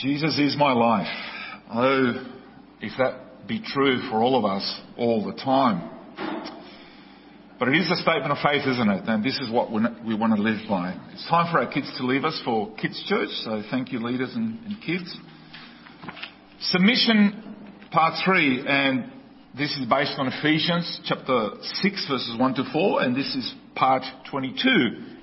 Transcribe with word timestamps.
Jesus 0.00 0.38
is 0.38 0.56
my 0.56 0.72
life. 0.72 1.08
Oh, 1.74 2.24
if 2.80 2.92
that 2.98 3.48
be 3.48 3.60
true 3.60 3.98
for 4.08 4.22
all 4.22 4.38
of 4.38 4.44
us 4.44 4.80
all 4.96 5.24
the 5.24 5.32
time. 5.32 5.90
But 7.58 7.68
it 7.68 7.74
is 7.74 7.90
a 7.90 7.96
statement 7.96 8.30
of 8.30 8.38
faith, 8.38 8.62
isn't 8.64 8.88
it? 8.88 9.08
And 9.08 9.24
this 9.24 9.40
is 9.40 9.50
what 9.50 9.72
we 9.72 10.14
want 10.14 10.36
to 10.36 10.40
live 10.40 10.60
by. 10.68 10.96
It's 11.12 11.28
time 11.28 11.52
for 11.52 11.58
our 11.58 11.68
kids 11.68 11.92
to 11.98 12.06
leave 12.06 12.24
us 12.24 12.40
for 12.44 12.72
Kids 12.76 13.02
Church, 13.08 13.30
so 13.42 13.62
thank 13.72 13.90
you, 13.90 13.98
leaders 13.98 14.30
and, 14.36 14.60
and 14.66 14.80
kids. 14.80 15.16
Submission, 16.60 17.56
part 17.90 18.14
three, 18.24 18.64
and 18.64 19.10
this 19.56 19.76
is 19.78 19.86
based 19.86 20.14
on 20.16 20.28
Ephesians 20.32 21.00
chapter 21.06 21.50
6, 21.60 22.08
verses 22.08 22.36
1 22.38 22.54
to 22.54 22.62
4, 22.72 23.02
and 23.02 23.16
this 23.16 23.34
is 23.34 23.52
part 23.74 24.04
22 24.30 24.68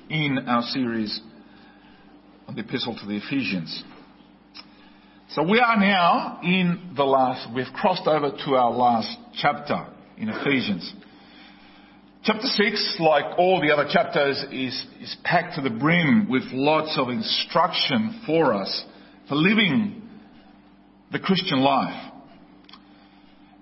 in 0.10 0.40
our 0.50 0.64
series 0.64 1.22
on 2.50 2.56
the 2.56 2.62
Epistle 2.62 2.98
to 2.98 3.06
the 3.06 3.16
Ephesians. 3.16 3.82
So 5.30 5.42
we 5.44 5.60
are 5.60 5.78
now 5.78 6.40
in 6.44 6.94
the 6.96 7.04
last, 7.04 7.54
we've 7.54 7.66
crossed 7.74 8.08
over 8.08 8.30
to 8.30 8.56
our 8.56 8.72
last 8.72 9.18
chapter 9.34 9.88
in 10.18 10.30
Ephesians. 10.30 10.94
Chapter 12.24 12.46
6, 12.46 12.98
like 13.00 13.38
all 13.38 13.60
the 13.60 13.72
other 13.72 13.90
chapters, 13.92 14.44
is, 14.52 14.86
is 15.02 15.16
packed 15.24 15.56
to 15.56 15.62
the 15.62 15.72
brim 15.72 16.30
with 16.30 16.44
lots 16.52 16.96
of 17.00 17.10
instruction 17.10 18.22
for 18.26 18.54
us 18.54 18.84
for 19.28 19.36
living 19.36 20.04
the 21.12 21.20
Christian 21.20 21.60
life. 21.60 22.12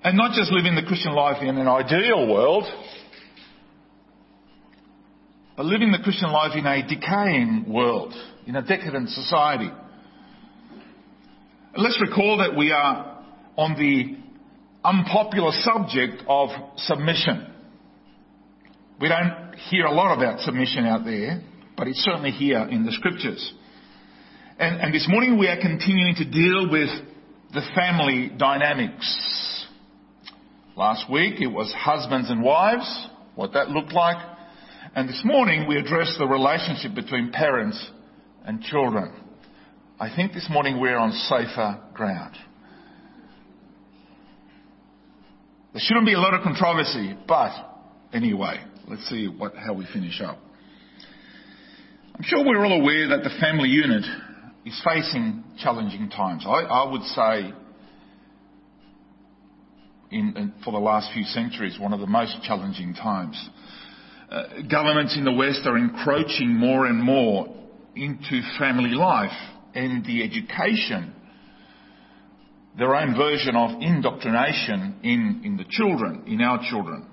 And 0.04 0.18
not 0.18 0.34
just 0.34 0.52
living 0.52 0.76
the 0.76 0.84
Christian 0.84 1.14
life 1.14 1.42
in 1.42 1.58
an 1.58 1.68
ideal 1.68 2.28
world, 2.28 2.66
but 5.56 5.66
living 5.66 5.94
the 5.94 6.04
Christian 6.04 6.30
life 6.30 6.58
in 6.58 6.66
a 6.66 6.86
decaying 6.86 7.66
world, 7.70 8.14
in 8.46 8.58
a 8.58 8.62
decadent 8.62 9.10
society. 9.10 9.70
Let's 11.76 12.00
recall 12.00 12.38
that 12.38 12.56
we 12.56 12.72
are 12.72 13.24
on 13.58 13.74
the 13.74 14.16
unpopular 14.88 15.50
subject 15.52 16.22
of 16.28 16.50
submission. 16.78 17.52
We 19.02 19.10
don't 19.10 19.56
hear 19.72 19.86
a 19.86 19.92
lot 19.92 20.16
about 20.16 20.42
submission 20.42 20.86
out 20.86 21.04
there, 21.04 21.42
but 21.76 21.88
it's 21.88 21.98
certainly 22.02 22.30
here 22.30 22.60
in 22.60 22.86
the 22.86 22.92
scriptures. 22.92 23.54
And, 24.60 24.82
and 24.82 24.94
this 24.94 25.08
morning 25.10 25.40
we 25.40 25.48
are 25.48 25.60
continuing 25.60 26.14
to 26.18 26.26
deal 26.26 26.70
with 26.70 26.90
the 27.56 27.64
family 27.74 28.30
dynamics. 28.38 29.66
Last 30.76 31.10
week 31.12 31.42
it 31.42 31.48
was 31.48 31.74
husbands 31.76 32.30
and 32.30 32.44
wives, 32.44 33.08
what 33.34 33.54
that 33.54 33.70
looked 33.70 33.94
like. 33.94 34.24
And 34.96 35.10
this 35.10 35.24
morning 35.26 35.68
we 35.68 35.78
addressed 35.78 36.20
the 36.20 36.28
relationship 36.28 36.94
between 36.94 37.32
parents 37.32 37.84
and 38.46 38.62
children. 38.62 39.23
I 40.00 40.14
think 40.16 40.34
this 40.34 40.48
morning 40.50 40.80
we're 40.80 40.98
on 40.98 41.12
safer 41.12 41.80
ground. 41.94 42.36
There 45.72 45.82
shouldn't 45.84 46.08
be 46.08 46.14
a 46.14 46.20
lot 46.20 46.34
of 46.34 46.42
controversy, 46.42 47.16
but 47.28 47.52
anyway, 48.12 48.64
let's 48.88 49.08
see 49.08 49.28
what, 49.28 49.56
how 49.56 49.74
we 49.74 49.86
finish 49.94 50.20
up. 50.20 50.40
I'm 52.16 52.24
sure 52.24 52.44
we're 52.44 52.66
all 52.66 52.82
aware 52.82 53.10
that 53.10 53.24
the 53.24 53.30
family 53.40 53.70
unit 53.70 54.04
is 54.66 54.82
facing 54.84 55.44
challenging 55.60 56.10
times. 56.10 56.44
I, 56.46 56.62
I 56.62 56.92
would 56.92 57.04
say 57.04 57.54
in, 60.12 60.34
in, 60.36 60.54
for 60.64 60.72
the 60.72 60.80
last 60.80 61.12
few 61.14 61.24
centuries, 61.24 61.78
one 61.80 61.94
of 61.94 62.00
the 62.00 62.08
most 62.08 62.42
challenging 62.44 62.96
times. 62.96 63.50
Uh, 64.30 64.62
governments 64.70 65.16
in 65.18 65.24
the 65.24 65.32
West 65.32 65.62
are 65.66 65.78
encroaching 65.78 66.50
more 66.50 66.88
and 66.88 67.02
more 67.02 67.48
into 67.96 68.42
family 68.58 68.92
life 68.92 69.32
and 69.76 70.06
the 70.06 70.24
education, 70.24 71.14
their 72.78 72.96
own 72.96 73.16
version 73.16 73.56
of 73.56 73.82
indoctrination 73.82 75.00
in, 75.04 75.42
in 75.44 75.58
the 75.58 75.66
children, 75.70 76.24
in 76.28 76.42
our 76.42 76.60
children. 76.70 77.08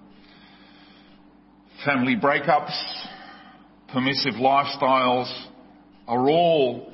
Family 1.85 2.17
breakups, 2.17 2.77
permissive 3.93 4.35
lifestyles 4.35 5.31
are 6.07 6.29
all 6.29 6.93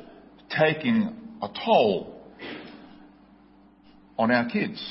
taking 0.50 1.16
a 1.42 1.48
toll 1.64 2.20
on 4.18 4.30
our 4.30 4.48
kids 4.48 4.82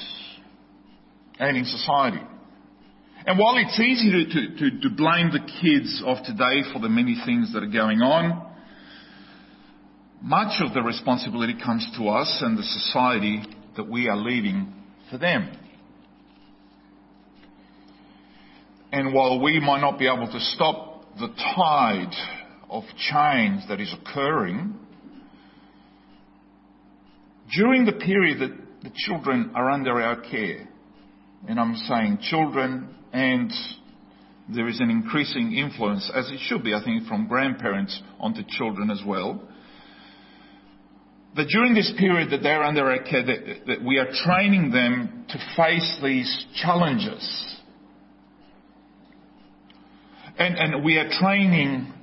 and 1.40 1.58
in 1.58 1.66
society. 1.66 2.22
And 3.26 3.40
while 3.40 3.58
it's 3.58 3.80
easy 3.80 4.12
to, 4.12 4.70
to, 4.70 4.82
to, 4.82 4.90
blame 4.96 5.32
the 5.32 5.40
kids 5.62 6.04
of 6.06 6.18
today 6.26 6.62
for 6.72 6.80
the 6.80 6.90
many 6.90 7.20
things 7.26 7.54
that 7.54 7.64
are 7.64 7.72
going 7.72 8.02
on, 8.02 8.55
much 10.22 10.62
of 10.62 10.74
the 10.74 10.82
responsibility 10.82 11.56
comes 11.64 11.88
to 11.98 12.08
us 12.10 12.40
and 12.42 12.58
the 12.58 12.64
society 12.64 13.44
that 13.76 13.88
we 13.88 14.08
are 14.08 14.18
leaving 14.18 14.74
for 15.10 15.18
them. 15.18 15.58
And 18.92 19.14
while 19.14 19.42
we 19.42 19.60
might 19.60 19.82
not 19.82 20.00
be 20.00 20.08
able 20.08 20.32
to 20.32 20.40
stop 20.40 21.04
the 21.20 21.28
tide 21.56 22.14
of 22.70 22.84
change 23.12 23.64
that 23.68 23.80
is 23.80 23.94
occurring, 24.02 24.80
during 27.56 27.86
the 27.86 27.94
period 27.94 28.40
that 28.40 28.84
the 28.84 28.92
children 28.96 29.52
are 29.54 29.70
under 29.70 30.02
our 30.02 30.22
care, 30.22 30.68
and 31.48 31.60
I'm 31.60 31.76
saying 31.76 32.20
children 32.22 32.96
and 33.14 33.52
there 34.54 34.68
is 34.68 34.80
an 34.80 34.90
increasing 34.90 35.54
influence, 35.54 36.10
as 36.14 36.30
it 36.30 36.40
should 36.42 36.64
be, 36.64 36.74
I 36.74 36.84
think, 36.84 37.08
from 37.08 37.28
grandparents 37.28 38.00
onto 38.20 38.42
children 38.48 38.92
as 38.92 39.02
well, 39.06 39.42
that 41.36 41.48
during 41.50 41.74
this 41.74 41.94
period 41.98 42.32
that 42.32 42.42
they're 42.42 42.64
under 42.64 42.90
our 42.90 43.04
care, 43.04 43.26
that, 43.26 43.68
that 43.68 43.84
we 43.84 43.98
are 43.98 44.08
training 44.24 44.72
them 44.72 45.26
to 45.30 45.38
face 45.58 46.00
these 46.02 46.46
challenges. 46.62 47.58
And, 50.38 50.56
and 50.58 50.84
we 50.84 50.98
are 50.98 51.10
training 51.10 51.94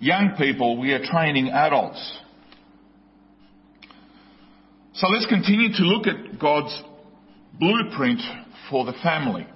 young 0.00 0.34
people, 0.36 0.78
we 0.78 0.92
are 0.92 1.04
training 1.04 1.48
adults. 1.48 2.18
So 4.94 5.06
let's 5.08 5.26
continue 5.26 5.72
to 5.74 5.82
look 5.82 6.06
at 6.08 6.40
God's 6.40 6.82
blueprint 7.58 8.20
for 8.70 8.84
the 8.84 8.94
family. 9.02 9.46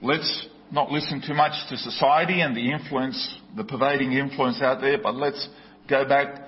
Let's 0.00 0.46
not 0.70 0.90
listen 0.90 1.22
too 1.26 1.34
much 1.34 1.52
to 1.70 1.76
society 1.76 2.40
and 2.40 2.56
the 2.56 2.70
influence, 2.70 3.38
the 3.56 3.64
pervading 3.64 4.12
influence 4.12 4.60
out 4.62 4.80
there, 4.80 4.98
but 5.02 5.14
let's 5.14 5.48
go 5.88 6.04
back 6.08 6.41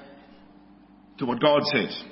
to 1.19 1.27
what 1.27 1.41
God 1.41 1.63
says. 1.65 2.03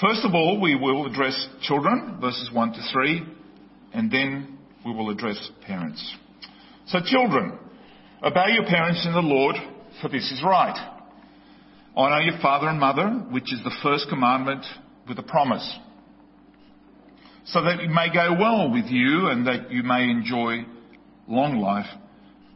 First 0.00 0.24
of 0.24 0.34
all, 0.34 0.60
we 0.60 0.74
will 0.74 1.06
address 1.06 1.48
children, 1.62 2.18
verses 2.20 2.50
1 2.52 2.72
to 2.72 2.80
3, 2.92 3.22
and 3.94 4.10
then 4.10 4.58
we 4.84 4.92
will 4.92 5.10
address 5.10 5.50
parents. 5.66 6.16
So 6.86 6.98
children, 7.04 7.58
obey 8.22 8.54
your 8.54 8.64
parents 8.64 9.06
in 9.06 9.12
the 9.12 9.20
Lord, 9.20 9.56
for 10.00 10.08
this 10.08 10.30
is 10.32 10.42
right. 10.44 10.76
Honour 11.96 12.22
your 12.22 12.40
father 12.40 12.68
and 12.68 12.80
mother, 12.80 13.08
which 13.30 13.52
is 13.52 13.60
the 13.62 13.76
first 13.82 14.08
commandment 14.08 14.64
with 15.08 15.18
a 15.18 15.22
promise, 15.22 15.78
so 17.44 17.62
that 17.62 17.80
it 17.80 17.90
may 17.90 18.08
go 18.12 18.34
well 18.38 18.72
with 18.72 18.86
you 18.86 19.28
and 19.28 19.46
that 19.46 19.70
you 19.70 19.82
may 19.82 20.04
enjoy 20.04 20.64
long 21.28 21.58
life 21.58 21.86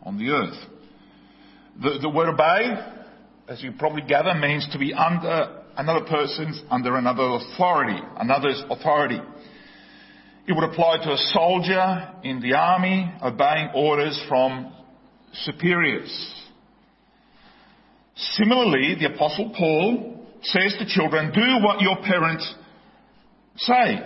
on 0.03 0.19
the 0.19 0.31
earth. 0.31 0.57
The, 1.83 1.99
the 2.03 2.09
word 2.09 2.29
obey 2.29 2.96
as 3.49 3.63
you 3.63 3.73
probably 3.79 4.03
gather, 4.03 4.35
means 4.35 4.67
to 4.73 4.79
be 4.79 4.93
under 4.93 5.63
another 5.77 6.05
person's, 6.07 6.61
under 6.71 6.97
another 6.97 7.23
authority, 7.23 7.99
another's 8.19 8.63
authority. 8.71 9.21
It 10.49 10.53
would 10.53 10.65
apply 10.65 10.99
to 11.05 11.13
a 11.13 11.17
soldier 11.17 12.15
in 12.23 12.41
the 12.41 12.55
army 12.55 13.13
obeying 13.23 13.71
orders 13.75 14.21
from 14.29 14.73
superiors. 15.33 16.35
Similarly, 18.17 18.97
the 18.99 19.15
apostle 19.15 19.53
Paul 19.57 20.27
says 20.43 20.75
to 20.79 20.87
children, 20.87 21.33
do 21.33 21.65
what 21.65 21.81
your 21.81 21.97
parents 21.97 22.55
say. 23.57 24.01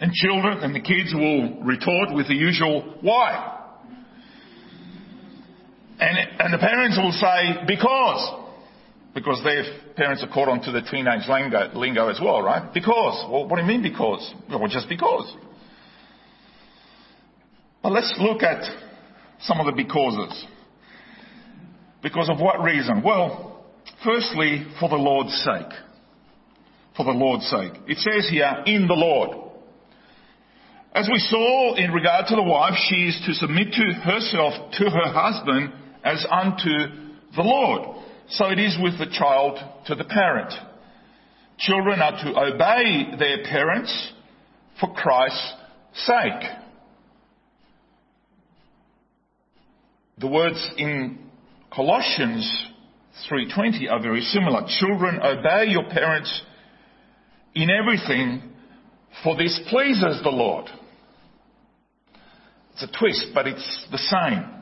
And 0.00 0.12
children 0.12 0.58
and 0.58 0.74
the 0.74 0.80
kids 0.80 1.12
will 1.14 1.62
retort 1.62 2.14
with 2.14 2.28
the 2.28 2.34
usual, 2.34 2.98
why? 3.00 3.55
And, 5.98 6.18
and 6.40 6.52
the 6.52 6.58
parents 6.58 6.98
will 6.98 7.12
say, 7.12 7.64
because. 7.66 8.42
Because 9.14 9.40
their 9.42 9.64
parents 9.96 10.22
are 10.22 10.28
caught 10.28 10.48
onto 10.48 10.70
the 10.70 10.82
teenage 10.82 11.26
lingo, 11.26 11.70
lingo 11.74 12.08
as 12.08 12.20
well, 12.20 12.42
right? 12.42 12.72
Because. 12.72 13.24
Well, 13.30 13.48
what 13.48 13.56
do 13.56 13.62
you 13.62 13.68
mean 13.68 13.82
because? 13.82 14.34
Well, 14.50 14.68
just 14.68 14.88
because. 14.88 15.34
But 17.82 17.92
let's 17.92 18.14
look 18.18 18.42
at 18.42 18.64
some 19.40 19.58
of 19.60 19.66
the 19.66 19.72
becauses. 19.72 20.44
Because 22.02 22.28
of 22.28 22.40
what 22.40 22.62
reason? 22.62 23.02
Well, 23.02 23.64
firstly, 24.04 24.66
for 24.78 24.90
the 24.90 24.96
Lord's 24.96 25.34
sake. 25.34 25.72
For 26.94 27.04
the 27.04 27.12
Lord's 27.12 27.46
sake. 27.46 27.72
It 27.88 27.98
says 27.98 28.28
here, 28.28 28.64
in 28.66 28.86
the 28.86 28.94
Lord. 28.94 29.46
As 30.92 31.08
we 31.10 31.18
saw 31.18 31.74
in 31.74 31.90
regard 31.92 32.26
to 32.28 32.36
the 32.36 32.42
wife, 32.42 32.74
she 32.88 33.08
is 33.08 33.22
to 33.26 33.34
submit 33.34 33.72
to 33.72 33.92
herself 34.00 34.72
to 34.72 34.84
her 34.90 35.12
husband 35.12 35.72
as 36.06 36.24
unto 36.30 36.70
the 37.34 37.42
Lord. 37.42 37.96
so 38.28 38.50
it 38.50 38.58
is 38.58 38.76
with 38.80 38.98
the 38.98 39.06
child 39.06 39.58
to 39.86 39.94
the 39.94 40.04
parent. 40.04 40.52
Children 41.58 42.00
are 42.00 42.24
to 42.24 42.38
obey 42.38 43.16
their 43.18 43.44
parents 43.44 44.12
for 44.80 44.92
Christ's 44.94 45.54
sake. 45.94 46.50
The 50.18 50.26
words 50.26 50.68
in 50.76 51.18
Colossians 51.72 52.66
3:20 53.28 53.88
are 53.88 54.00
very 54.00 54.22
similar. 54.22 54.66
Children, 54.66 55.20
obey 55.22 55.66
your 55.66 55.84
parents 55.84 56.42
in 57.54 57.70
everything, 57.70 58.42
for 59.22 59.36
this 59.36 59.58
pleases 59.68 60.20
the 60.22 60.30
Lord. 60.30 60.70
It's 62.74 62.82
a 62.82 62.98
twist, 62.98 63.32
but 63.34 63.46
it's 63.46 63.86
the 63.90 63.98
same. 63.98 64.55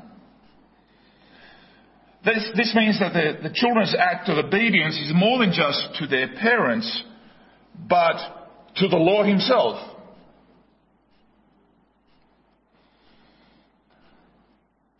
This, 2.25 2.51
this 2.57 2.75
means 2.75 2.99
that 3.01 3.13
the, 3.13 3.49
the 3.49 3.55
children's 3.55 3.95
act 3.99 4.31
of 4.31 4.43
obedience 4.43 4.97
is 4.97 5.13
more 5.15 5.39
than 5.39 5.53
just 5.53 5.99
to 5.99 6.07
their 6.07 6.29
parents, 6.29 7.05
but 7.89 8.17
to 8.77 8.89
the 8.89 8.97
Lord 8.97 9.27
Himself. 9.27 9.91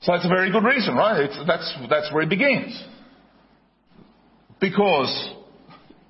So 0.03 0.13
that's 0.13 0.27
a 0.27 0.29
very 0.29 0.53
good 0.53 0.65
reason, 0.65 0.95
right? 0.97 1.23
It's, 1.23 1.39
that's, 1.47 1.75
that's 1.89 2.13
where 2.13 2.25
it 2.25 2.29
begins. 2.29 2.79
Because, 4.61 5.33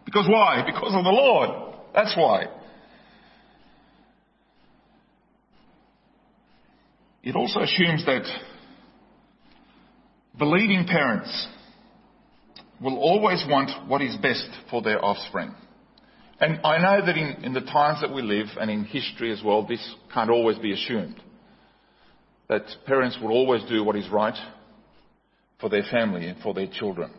because 0.04 0.26
why? 0.28 0.64
Because 0.66 0.94
of 0.94 1.04
the 1.04 1.10
Lord. 1.10 1.74
That's 1.94 2.16
why. 2.16 2.46
It 7.22 7.36
also 7.36 7.60
assumes 7.60 8.04
that 8.04 8.24
believing 10.38 10.86
parents 10.86 11.48
will 12.80 12.98
always 12.98 13.44
want 13.48 13.88
what 13.88 14.02
is 14.02 14.16
best 14.16 14.48
for 14.70 14.82
their 14.82 15.04
offspring. 15.04 15.54
And 16.40 16.60
I 16.64 16.78
know 16.78 17.06
that 17.06 17.16
in, 17.16 17.44
in 17.44 17.52
the 17.54 17.60
times 17.60 18.00
that 18.00 18.12
we 18.12 18.20
live 18.20 18.48
and 18.60 18.70
in 18.70 18.84
history 18.84 19.32
as 19.32 19.42
well, 19.44 19.66
this 19.66 19.80
can't 20.12 20.30
always 20.30 20.58
be 20.58 20.72
assumed 20.72 21.16
that 22.48 22.62
parents 22.86 23.16
will 23.22 23.30
always 23.30 23.62
do 23.68 23.82
what 23.84 23.96
is 23.96 24.08
right 24.10 24.36
for 25.60 25.70
their 25.70 25.84
family 25.90 26.26
and 26.26 26.42
for 26.42 26.52
their 26.52 26.66
children. 26.66 27.10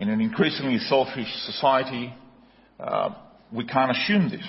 In 0.00 0.10
an 0.10 0.20
increasingly 0.20 0.78
selfish 0.78 1.32
society, 1.46 2.12
uh, 2.78 3.10
we 3.52 3.64
can't 3.64 3.92
assume 3.92 4.28
this. 4.28 4.46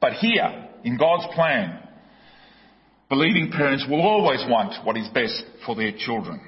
But 0.00 0.14
here, 0.14 0.68
in 0.82 0.98
God's 0.98 1.26
plan, 1.34 1.83
believing 3.08 3.50
parents 3.50 3.86
will 3.88 4.02
always 4.02 4.44
want 4.48 4.84
what 4.84 4.96
is 4.96 5.08
best 5.08 5.42
for 5.64 5.74
their 5.74 5.92
children. 5.96 6.40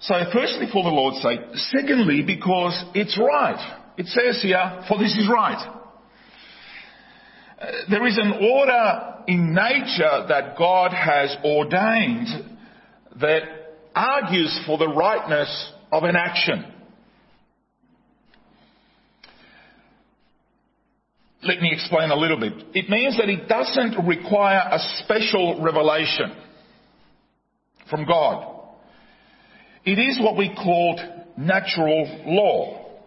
So 0.00 0.14
firstly, 0.32 0.66
for 0.72 0.82
the 0.82 0.88
Lord's 0.88 1.20
sake. 1.20 1.40
Secondly, 1.54 2.22
because 2.22 2.84
it's 2.94 3.18
right. 3.18 3.78
It 3.98 4.06
says 4.06 4.40
here, 4.42 4.84
for 4.88 4.98
this 4.98 5.14
is 5.16 5.28
right 5.30 5.76
uh, 7.60 7.66
there 7.90 8.06
is 8.06 8.16
an 8.16 8.32
order 8.32 9.22
in 9.26 9.52
nature 9.52 10.24
that 10.28 10.56
God 10.56 10.92
has 10.92 11.36
ordained 11.44 12.28
that 13.20 13.42
argues 13.94 14.58
for 14.66 14.78
the 14.78 14.88
rightness 14.88 15.72
of 15.92 16.04
an 16.04 16.16
action. 16.16 16.69
Let 21.42 21.60
me 21.60 21.70
explain 21.72 22.10
a 22.10 22.16
little 22.16 22.38
bit. 22.38 22.52
It 22.74 22.90
means 22.90 23.16
that 23.16 23.30
it 23.30 23.48
doesn't 23.48 24.06
require 24.06 24.60
a 24.70 24.78
special 24.98 25.62
revelation 25.62 26.36
from 27.88 28.04
God. 28.06 28.58
It 29.84 29.98
is 29.98 30.20
what 30.20 30.36
we 30.36 30.54
call 30.54 31.00
natural 31.38 32.24
law. 32.26 33.00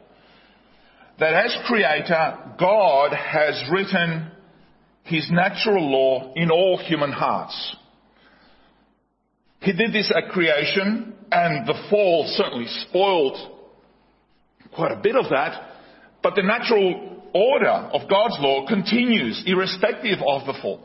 That 1.19 1.33
as 1.45 1.55
creator, 1.67 2.55
God 2.59 3.13
has 3.13 3.63
written 3.71 4.31
his 5.03 5.29
natural 5.31 5.91
law 5.91 6.33
in 6.35 6.49
all 6.49 6.77
human 6.77 7.11
hearts. 7.11 7.75
He 9.59 9.73
did 9.73 9.93
this 9.93 10.11
at 10.15 10.31
creation, 10.31 11.13
and 11.31 11.67
the 11.67 11.87
fall 11.89 12.25
certainly 12.35 12.67
spoiled 12.89 13.37
quite 14.73 14.91
a 14.91 14.99
bit 15.01 15.15
of 15.15 15.29
that, 15.29 15.69
but 16.23 16.33
the 16.35 16.41
natural 16.41 17.12
order 17.33 17.89
of 17.93 18.09
God's 18.09 18.37
law 18.39 18.65
continues 18.67 19.43
irrespective 19.45 20.19
of 20.25 20.45
the 20.45 20.53
fall. 20.61 20.81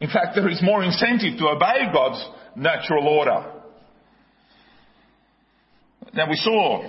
In 0.00 0.08
fact, 0.08 0.34
there 0.34 0.48
is 0.48 0.60
more 0.62 0.82
incentive 0.82 1.38
to 1.38 1.46
obey 1.46 1.92
God's 1.92 2.28
natural 2.56 3.06
order. 3.06 3.52
Now 6.12 6.28
we 6.28 6.36
saw 6.36 6.82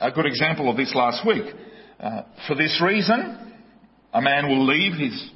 a 0.00 0.10
good 0.10 0.26
example 0.26 0.68
of 0.68 0.76
this 0.76 0.92
last 0.94 1.24
week. 1.26 1.44
Uh, 2.00 2.22
for 2.46 2.54
this 2.54 2.82
reason, 2.84 3.54
a 4.12 4.20
man 4.20 4.48
will 4.48 4.66
leave 4.66 4.94
his 4.98 5.30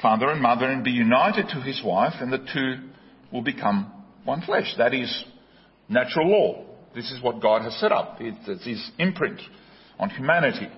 father 0.00 0.28
and 0.30 0.40
mother 0.40 0.66
and 0.66 0.82
be 0.82 0.90
united 0.90 1.48
to 1.50 1.60
his 1.60 1.82
wife, 1.84 2.14
and 2.20 2.32
the 2.32 2.38
two 2.38 2.88
will 3.32 3.42
become 3.42 3.92
one 4.24 4.42
flesh. 4.42 4.74
That 4.78 4.94
is 4.94 5.24
natural 5.88 6.30
law. 6.30 6.64
This 6.94 7.10
is 7.10 7.22
what 7.22 7.40
God 7.40 7.62
has 7.62 7.74
set 7.80 7.92
up. 7.92 8.18
It's 8.20 8.64
his 8.64 8.90
imprint 8.98 9.40
on 9.98 10.10
humanity. 10.10 10.68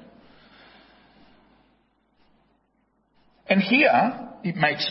And 3.48 3.60
here, 3.60 4.28
it 4.42 4.56
makes 4.56 4.90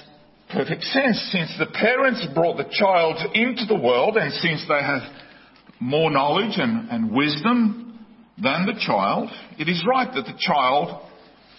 perfect 0.51 0.83
sense 0.83 1.29
since 1.31 1.51
the 1.57 1.65
parents 1.65 2.25
brought 2.35 2.57
the 2.57 2.69
child 2.71 3.17
into 3.33 3.65
the 3.65 3.79
world 3.79 4.17
and 4.17 4.31
since 4.33 4.63
they 4.67 4.81
have 4.81 5.01
more 5.79 6.11
knowledge 6.11 6.57
and, 6.57 6.89
and 6.89 7.11
wisdom 7.11 8.05
than 8.41 8.65
the 8.65 8.79
child, 8.79 9.29
it 9.57 9.67
is 9.67 9.83
right 9.87 10.13
that 10.13 10.25
the 10.25 10.37
child 10.39 11.01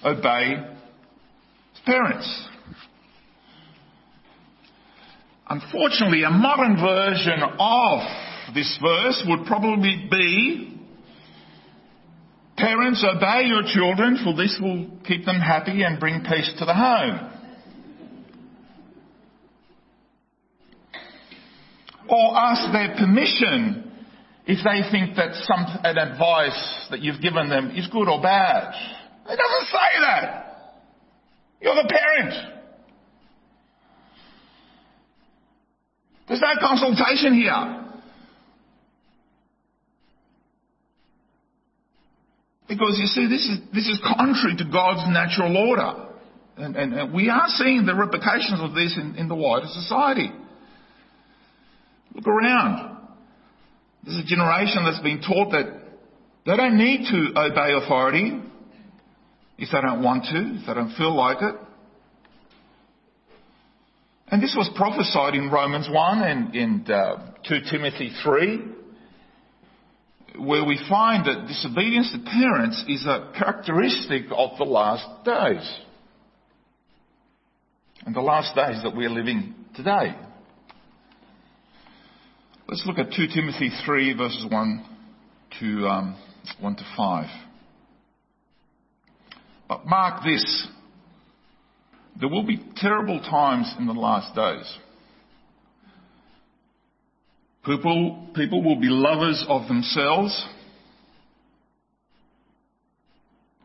obey 0.04 0.54
his 1.72 1.80
parents. 1.84 2.48
Unfortunately, 5.48 6.22
a 6.22 6.30
modern 6.30 6.76
version 6.76 7.42
of 7.58 8.00
this 8.52 8.78
verse 8.82 9.24
would 9.28 9.46
probably 9.46 10.08
be 10.10 10.74
Parents, 12.56 13.04
obey 13.04 13.46
your 13.46 13.62
children, 13.66 14.18
for 14.22 14.34
this 14.34 14.56
will 14.60 14.86
keep 15.04 15.24
them 15.24 15.40
happy 15.40 15.82
and 15.82 15.98
bring 15.98 16.22
peace 16.22 16.52
to 16.58 16.64
the 16.64 16.74
home. 16.74 17.30
Or 22.08 22.36
ask 22.36 22.72
their 22.72 22.94
permission 22.96 23.90
if 24.46 24.58
they 24.62 24.88
think 24.90 25.16
that 25.16 25.34
some 25.34 25.66
an 25.84 25.98
advice 25.98 26.86
that 26.90 27.00
you've 27.00 27.20
given 27.20 27.48
them 27.48 27.70
is 27.70 27.88
good 27.88 28.08
or 28.08 28.22
bad. 28.22 28.72
It 29.26 29.36
doesn't 29.36 29.66
say 29.72 30.00
that. 30.02 30.80
You're 31.60 31.74
the 31.74 31.88
parent. 31.88 32.54
There's 36.28 36.40
no 36.40 36.54
consultation 36.60 37.34
here. 37.34 37.83
Because 42.66 42.98
you 42.98 43.06
see, 43.06 43.28
this 43.28 43.44
is, 43.44 43.58
this 43.74 43.86
is 43.86 44.00
contrary 44.02 44.56
to 44.56 44.64
God's 44.64 45.06
natural 45.12 45.56
order. 45.56 46.08
And, 46.56 46.76
and, 46.76 46.94
and 46.94 47.12
we 47.12 47.28
are 47.28 47.46
seeing 47.48 47.84
the 47.84 47.94
repercussions 47.94 48.60
of 48.60 48.74
this 48.74 48.96
in, 48.96 49.16
in 49.16 49.28
the 49.28 49.34
wider 49.34 49.66
society. 49.66 50.30
Look 52.14 52.26
around. 52.26 52.98
There's 54.04 54.18
a 54.18 54.26
generation 54.26 54.84
that's 54.84 55.00
been 55.00 55.20
taught 55.20 55.50
that 55.50 55.80
they 56.46 56.56
don't 56.56 56.78
need 56.78 57.06
to 57.10 57.38
obey 57.38 57.72
authority 57.74 58.40
if 59.58 59.68
they 59.72 59.80
don't 59.80 60.02
want 60.02 60.24
to, 60.24 60.60
if 60.60 60.66
they 60.66 60.74
don't 60.74 60.94
feel 60.94 61.14
like 61.14 61.38
it. 61.42 61.54
And 64.28 64.42
this 64.42 64.54
was 64.56 64.70
prophesied 64.74 65.34
in 65.34 65.50
Romans 65.50 65.88
1 65.90 66.22
and 66.22 66.54
in 66.54 66.92
uh, 66.92 67.32
2 67.46 67.54
Timothy 67.70 68.10
3, 68.22 68.60
where 70.38 70.64
we 70.64 70.78
find 70.88 71.26
that 71.26 71.46
disobedience 71.46 72.12
to 72.12 72.18
parents 72.18 72.84
is 72.88 73.04
a 73.06 73.32
characteristic 73.38 74.24
of 74.32 74.58
the 74.58 74.64
last 74.64 75.24
days. 75.24 75.78
And 78.04 78.14
the 78.14 78.20
last 78.20 78.54
days 78.54 78.82
that 78.82 78.94
we're 78.94 79.10
living 79.10 79.54
today. 79.76 80.14
Let's 82.68 82.84
look 82.86 82.98
at 82.98 83.12
2 83.12 83.26
Timothy 83.34 83.70
3 83.84 84.14
verses 84.14 84.46
1 84.50 84.84
to, 85.60 85.66
um, 85.86 86.16
1 86.60 86.76
to 86.76 86.84
5. 86.96 87.26
But 89.68 89.86
mark 89.86 90.24
this. 90.24 90.66
There 92.18 92.28
will 92.28 92.46
be 92.46 92.60
terrible 92.76 93.20
times 93.20 93.74
in 93.78 93.86
the 93.86 93.92
last 93.92 94.34
days. 94.34 94.78
People, 97.64 98.28
people 98.34 98.62
will 98.62 98.78
be 98.78 98.88
lovers 98.88 99.42
of 99.48 99.66
themselves. 99.68 100.46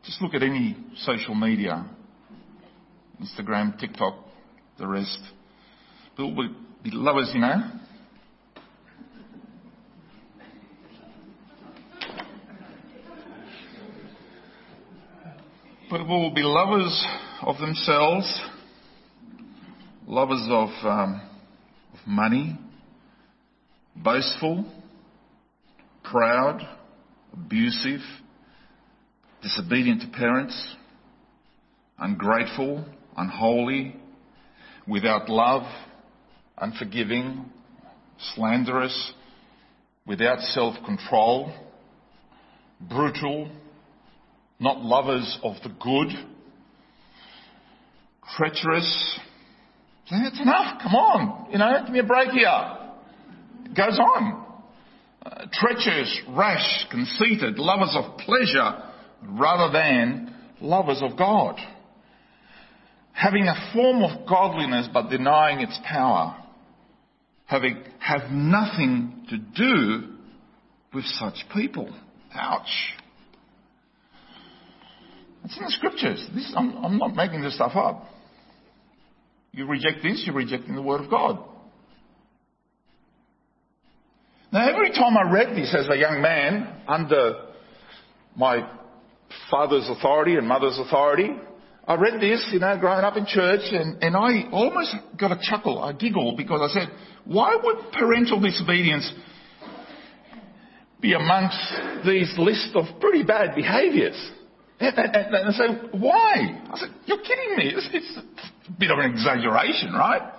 Just 0.04 0.22
look 0.22 0.32
at 0.32 0.42
any 0.42 0.74
social 0.96 1.34
media. 1.34 1.86
Instagram, 3.20 3.78
TikTok, 3.78 4.14
the 4.78 4.86
rest. 4.86 5.18
People 6.16 6.34
will 6.34 6.48
be 6.82 6.90
lovers, 6.90 7.30
you 7.34 7.40
know. 7.40 7.56
People 15.90 16.22
will 16.22 16.34
be 16.34 16.42
lovers 16.42 17.04
of 17.42 17.58
themselves, 17.58 18.40
lovers 20.06 20.46
of, 20.48 20.68
um, 20.84 21.20
of 21.92 21.98
money, 22.06 22.58
boastful, 23.96 24.64
proud, 26.04 26.60
abusive, 27.32 28.00
disobedient 29.42 30.02
to 30.02 30.08
parents, 30.08 30.76
ungrateful, 31.98 32.84
unholy, 33.16 33.96
without 34.86 35.28
love, 35.28 35.62
unforgiving, 36.58 37.44
slanderous, 38.34 39.12
without 40.06 40.40
self-control, 40.40 41.52
brutal, 42.80 43.50
not 44.58 44.80
lovers 44.80 45.38
of 45.42 45.54
the 45.62 45.70
good, 45.80 46.08
treacherous. 48.36 49.18
That's 50.10 50.40
enough. 50.40 50.80
Come 50.82 50.94
on. 50.94 51.52
You 51.52 51.58
know, 51.58 51.82
give 51.84 51.92
me 51.92 52.00
a 52.00 52.04
break 52.04 52.30
here. 52.30 52.79
Goes 53.76 53.98
on. 53.98 54.46
Uh, 55.24 55.46
treacherous, 55.52 56.20
rash, 56.30 56.86
conceited, 56.90 57.58
lovers 57.58 57.94
of 57.94 58.16
pleasure 58.18 58.82
rather 59.22 59.70
than 59.70 60.34
lovers 60.60 61.02
of 61.02 61.16
God. 61.16 61.58
Having 63.12 63.48
a 63.48 63.70
form 63.74 64.02
of 64.02 64.26
godliness 64.26 64.88
but 64.92 65.10
denying 65.10 65.60
its 65.60 65.78
power. 65.84 66.36
Having, 67.44 67.84
have 67.98 68.30
nothing 68.30 69.26
to 69.28 69.36
do 69.36 70.14
with 70.94 71.04
such 71.04 71.34
people. 71.54 71.94
Ouch. 72.34 72.94
It's 75.44 75.56
in 75.56 75.64
the 75.64 75.70
scriptures. 75.70 76.26
This, 76.34 76.52
I'm, 76.56 76.76
I'm 76.84 76.98
not 76.98 77.14
making 77.14 77.42
this 77.42 77.56
stuff 77.56 77.72
up. 77.74 78.04
You 79.52 79.66
reject 79.66 80.02
this, 80.02 80.22
you're 80.24 80.34
rejecting 80.34 80.74
the 80.74 80.82
Word 80.82 81.02
of 81.02 81.10
God. 81.10 81.44
Now, 84.52 84.68
every 84.68 84.90
time 84.90 85.16
I 85.16 85.30
read 85.30 85.56
this 85.56 85.72
as 85.78 85.88
a 85.88 85.96
young 85.96 86.20
man 86.20 86.82
under 86.88 87.50
my 88.34 88.68
father's 89.48 89.88
authority 89.88 90.34
and 90.34 90.48
mother's 90.48 90.76
authority, 90.76 91.30
I 91.86 91.94
read 91.94 92.20
this, 92.20 92.48
you 92.52 92.58
know, 92.58 92.76
growing 92.76 93.04
up 93.04 93.16
in 93.16 93.26
church, 93.26 93.60
and, 93.70 94.02
and 94.02 94.16
I 94.16 94.50
almost 94.50 94.92
got 95.16 95.30
a 95.30 95.38
chuckle, 95.40 95.84
a 95.84 95.94
giggle, 95.94 96.34
because 96.36 96.68
I 96.68 96.80
said, 96.80 96.88
why 97.26 97.56
would 97.62 97.92
parental 97.92 98.40
disobedience 98.40 99.12
be 101.00 101.12
amongst 101.12 102.04
these 102.04 102.34
list 102.36 102.70
of 102.74 102.86
pretty 103.00 103.22
bad 103.22 103.54
behaviours? 103.54 104.32
And, 104.80 104.98
and, 104.98 105.14
and 105.14 105.48
I 105.48 105.52
said, 105.52 105.90
why? 105.92 106.64
I 106.72 106.76
said, 106.76 106.88
you're 107.06 107.18
kidding 107.18 107.56
me. 107.56 107.72
It's, 107.76 107.88
it's 107.92 108.18
a 108.68 108.72
bit 108.72 108.90
of 108.90 108.98
an 108.98 109.12
exaggeration, 109.12 109.92
right? 109.92 110.32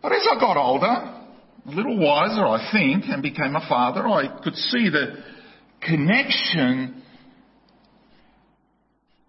But 0.00 0.12
as 0.12 0.26
I 0.30 0.40
got 0.40 0.56
older, 0.56 1.17
little 1.68 1.98
wiser, 1.98 2.44
I 2.44 2.70
think, 2.72 3.04
and 3.08 3.22
became 3.22 3.56
a 3.56 3.66
father, 3.68 4.06
I 4.06 4.40
could 4.42 4.54
see 4.54 4.88
the 4.88 5.16
connection 5.80 7.02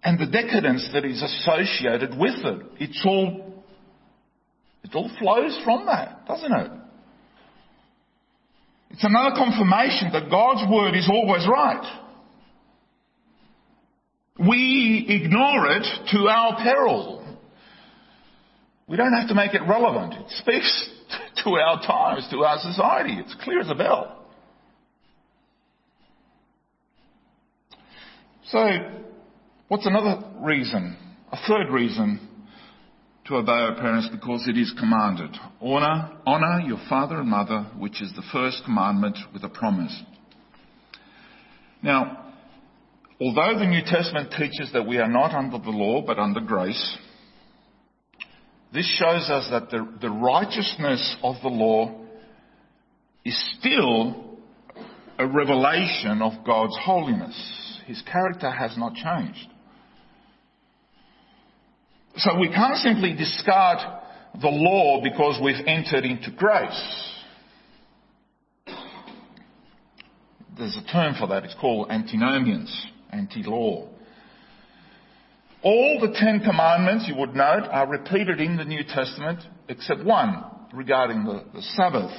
and 0.03 0.17
the 0.17 0.25
decadence 0.25 0.89
that 0.93 1.05
is 1.05 1.22
associated 1.22 2.17
with 2.17 2.36
it. 2.43 2.62
It's 2.79 3.03
all, 3.05 3.63
it 4.84 4.91
all 4.96 5.12
flows 5.19 5.60
from 5.63 5.86
that, 5.88 6.25
doesn't 6.27 6.51
it? 6.51 6.72
It's 8.91 9.03
another 9.03 9.36
confirmation 9.36 10.12
that 10.13 10.29
God's 10.31 10.69
word 10.72 10.96
is 10.96 11.08
always 11.12 11.48
right. 11.48 12.01
We 14.39 15.05
ignore 15.10 15.67
it 15.67 15.86
to 16.12 16.27
our 16.27 16.55
peril. 16.63 17.38
We 18.88 18.98
don't 18.98 19.13
have 19.13 19.27
to 19.27 19.36
make 19.36 19.53
it 19.53 19.62
relevant. 19.67 20.13
It 20.13 20.31
speaks 20.39 20.89
to 21.43 21.51
our 21.51 21.81
times, 21.81 22.27
to 22.31 22.38
our 22.43 22.60
society. 22.60 23.17
It's 23.19 23.36
clear 23.43 23.62
as 23.62 23.69
a 23.69 23.75
bell. 23.75 24.15
So, 28.48 28.67
what's 29.67 29.86
another 29.86 30.24
reason? 30.41 30.98
A 31.31 31.38
third 31.48 31.72
reason 31.72 32.19
to 33.27 33.36
obey 33.36 33.51
our 33.51 33.75
parents 33.75 34.10
because 34.12 34.48
it 34.48 34.58
is 34.58 34.74
commanded. 34.79 35.36
Honor, 35.62 36.17
honor 36.25 36.62
your 36.65 36.79
father 36.89 37.19
and 37.19 37.29
mother, 37.29 37.67
which 37.77 38.01
is 38.01 38.12
the 38.15 38.24
first 38.34 38.63
commandment 38.65 39.17
with 39.34 39.43
a 39.43 39.50
promise. 39.50 39.96
Now, 41.84 42.29
Although 43.22 43.60
the 43.60 43.65
New 43.65 43.81
Testament 43.86 44.31
teaches 44.31 44.72
that 44.72 44.88
we 44.88 44.98
are 44.98 45.10
not 45.10 45.34
under 45.34 45.58
the 45.58 45.72
law 45.72 46.01
but 46.01 46.17
under 46.17 46.39
grace, 46.39 46.98
this 48.74 48.88
shows 49.00 49.30
us 49.30 49.48
that 49.52 49.70
the, 49.72 49.88
the 50.02 50.10
righteousness 50.10 51.18
of 51.24 51.36
the 51.42 51.50
law 51.50 52.06
is 53.26 53.56
still 53.60 54.38
a 55.18 55.28
revelation 55.28 56.22
of 56.22 56.46
God's 56.46 56.78
holiness. 56.80 57.82
His 57.88 58.02
character 58.04 58.50
has 58.52 58.78
not 58.78 58.94
changed. 58.94 59.48
So 62.18 62.38
we 62.40 62.50
can't 62.50 62.78
simply 62.78 63.14
discard 63.16 63.80
the 64.40 64.50
law 64.50 65.02
because 65.02 65.40
we've 65.44 65.66
entered 65.66 66.06
into 66.06 66.32
grace. 66.32 67.16
There's 70.58 70.78
a 70.78 70.92
term 70.92 71.16
for 71.20 71.28
that. 71.28 71.46
It's 71.46 71.56
called 71.60 71.90
antinomians 71.90 72.88
anti-law. 73.12 73.88
All 75.62 76.00
the 76.00 76.13
Ten 76.18 76.39
Commandments, 76.39 77.06
you 77.08 77.16
would 77.16 77.36
note, 77.36 77.68
are 77.70 77.88
repeated 77.88 78.39
in 78.39 78.56
the 78.56 78.63
New 78.63 78.84
Testament 78.84 79.39
except 79.68 80.04
one 80.04 80.44
regarding 80.74 81.25
the, 81.25 81.44
the 81.54 81.62
Sabbath. 81.62 82.12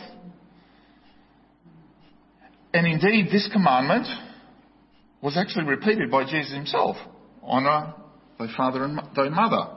And 2.74 2.86
indeed, 2.86 3.26
this 3.32 3.48
commandment 3.52 4.06
was 5.22 5.36
actually 5.36 5.64
repeated 5.64 6.10
by 6.10 6.24
Jesus 6.24 6.54
himself. 6.54 6.96
Honour 7.42 7.94
thy 8.38 8.46
father 8.56 8.84
and 8.84 8.98
thy 9.16 9.28
mother. 9.28 9.76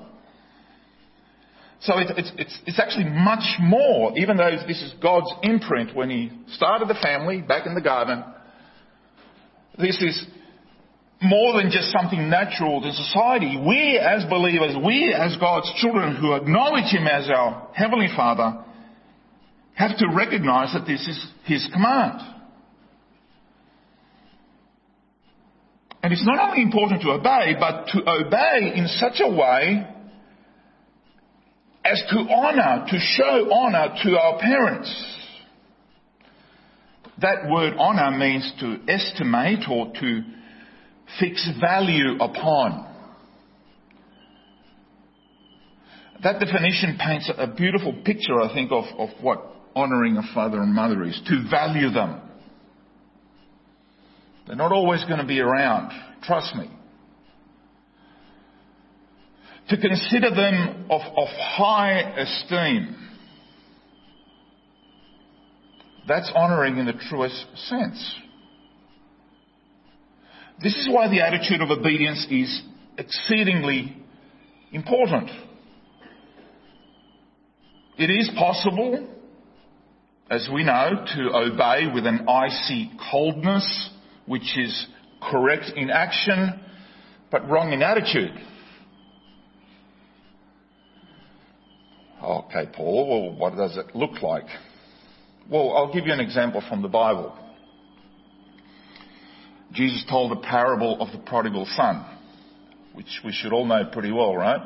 So 1.81 1.97
it, 1.97 2.07
it's, 2.17 2.31
it's, 2.37 2.59
it's 2.65 2.79
actually 2.79 3.09
much 3.09 3.43
more, 3.59 4.17
even 4.17 4.37
though 4.37 4.51
this 4.67 4.81
is 4.81 4.93
God's 5.01 5.33
imprint 5.41 5.95
when 5.95 6.09
he 6.09 6.31
started 6.47 6.87
the 6.87 6.95
family 7.01 7.41
back 7.41 7.65
in 7.65 7.75
the 7.75 7.81
garden, 7.81 8.23
this 9.77 10.01
is 10.01 10.25
more 11.23 11.61
than 11.61 11.71
just 11.71 11.91
something 11.91 12.29
natural 12.29 12.81
to 12.81 12.91
society. 12.91 13.57
We 13.57 13.97
as 13.97 14.25
believers, 14.29 14.75
we 14.83 15.13
as 15.13 15.35
God's 15.37 15.71
children 15.77 16.15
who 16.15 16.33
acknowledge 16.33 16.93
Him 16.93 17.07
as 17.07 17.29
our 17.29 17.69
Heavenly 17.73 18.09
Father, 18.15 18.63
have 19.75 19.97
to 19.97 20.07
recognize 20.13 20.73
that 20.73 20.85
this 20.85 21.07
is 21.07 21.27
His 21.45 21.67
command. 21.73 22.21
And 26.03 26.11
it's 26.11 26.25
not 26.25 26.49
only 26.49 26.61
important 26.61 27.01
to 27.03 27.11
obey, 27.11 27.55
but 27.57 27.87
to 27.87 28.01
obey 28.09 28.73
in 28.75 28.87
such 28.87 29.21
a 29.21 29.29
way 29.29 29.87
as 31.85 32.01
to 32.09 32.17
honour, 32.17 32.85
to 32.89 32.99
show 32.99 33.49
honour 33.51 33.95
to 34.03 34.17
our 34.17 34.39
parents. 34.39 35.19
That 37.19 37.49
word 37.49 37.75
honour 37.77 38.17
means 38.17 38.51
to 38.59 38.79
estimate 38.91 39.65
or 39.69 39.93
to 39.93 40.23
fix 41.19 41.49
value 41.59 42.15
upon. 42.19 42.89
That 46.23 46.39
definition 46.39 46.97
paints 47.03 47.29
a 47.37 47.47
beautiful 47.47 47.93
picture, 48.05 48.39
I 48.39 48.53
think, 48.53 48.71
of, 48.71 48.85
of 48.97 49.09
what 49.21 49.43
honouring 49.75 50.17
a 50.17 50.33
father 50.33 50.61
and 50.61 50.73
mother 50.73 51.03
is. 51.03 51.19
To 51.27 51.49
value 51.49 51.89
them. 51.89 52.21
They're 54.47 54.55
not 54.55 54.71
always 54.71 55.03
going 55.05 55.19
to 55.19 55.25
be 55.25 55.39
around. 55.39 55.91
Trust 56.23 56.55
me. 56.55 56.69
To 59.69 59.77
consider 59.77 60.29
them 60.29 60.87
of, 60.89 61.01
of 61.01 61.27
high 61.27 61.99
esteem. 62.17 62.95
That's 66.07 66.29
honouring 66.35 66.77
in 66.77 66.85
the 66.85 66.93
truest 67.09 67.45
sense. 67.69 68.15
This 70.63 70.77
is 70.77 70.87
why 70.89 71.09
the 71.09 71.19
attitude 71.19 71.61
of 71.61 71.69
obedience 71.69 72.25
is 72.31 72.61
exceedingly 72.97 73.97
important. 74.71 75.29
It 77.97 78.09
is 78.09 78.31
possible, 78.37 79.05
as 80.29 80.47
we 80.51 80.63
know, 80.63 81.05
to 81.15 81.35
obey 81.35 81.91
with 81.93 82.05
an 82.05 82.29
icy 82.29 82.91
coldness, 83.11 83.89
which 84.25 84.57
is 84.57 84.87
correct 85.21 85.73
in 85.75 85.89
action, 85.89 86.61
but 87.29 87.49
wrong 87.49 87.73
in 87.73 87.81
attitude. 87.83 88.31
Okay, 92.23 92.69
Paul, 92.73 93.09
well, 93.09 93.37
what 93.37 93.57
does 93.57 93.75
it 93.75 93.93
look 93.93 94.21
like? 94.21 94.45
Well, 95.49 95.73
I'll 95.75 95.93
give 95.93 96.07
you 96.07 96.13
an 96.13 96.21
example 96.21 96.63
from 96.69 96.81
the 96.81 96.87
Bible. 96.87 97.37
Jesus 99.73 100.05
told 100.09 100.31
a 100.31 100.41
parable 100.41 101.01
of 101.01 101.11
the 101.11 101.17
prodigal 101.17 101.65
son, 101.75 102.05
which 102.93 103.21
we 103.25 103.31
should 103.31 103.51
all 103.53 103.65
know 103.65 103.89
pretty 103.91 104.11
well, 104.11 104.35
right? 104.35 104.61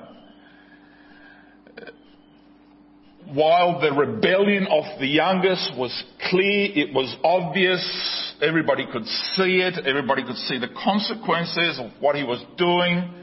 While 3.34 3.82
the 3.82 3.92
rebellion 3.92 4.68
of 4.68 5.00
the 5.00 5.08
youngest 5.08 5.74
was 5.78 6.04
clear, 6.30 6.72
it 6.74 6.94
was 6.94 7.14
obvious, 7.24 8.36
everybody 8.42 8.86
could 8.92 9.06
see 9.06 9.62
it, 9.62 9.86
everybody 9.86 10.24
could 10.24 10.38
see 10.38 10.60
the 10.60 10.70
consequences 10.70 11.80
of 11.80 11.92
what 12.00 12.16
he 12.16 12.24
was 12.24 12.44
doing. 12.58 13.14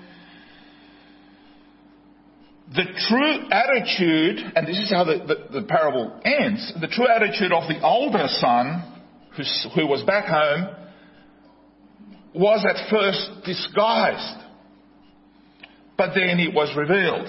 The 2.74 2.84
true 3.08 3.48
attitude, 3.50 4.52
and 4.56 4.66
this 4.66 4.78
is 4.78 4.90
how 4.90 5.04
the, 5.04 5.24
the, 5.26 5.60
the 5.60 5.66
parable 5.66 6.20
ends, 6.24 6.72
the 6.80 6.88
true 6.88 7.08
attitude 7.08 7.52
of 7.52 7.68
the 7.68 7.80
older 7.82 8.26
son, 8.28 9.02
who 9.74 9.86
was 9.86 10.02
back 10.02 10.26
home, 10.26 10.83
was 12.34 12.64
at 12.68 12.90
first 12.90 13.44
disguised, 13.44 14.42
but 15.96 16.14
then 16.14 16.40
it 16.40 16.52
was 16.52 16.74
revealed. 16.76 17.28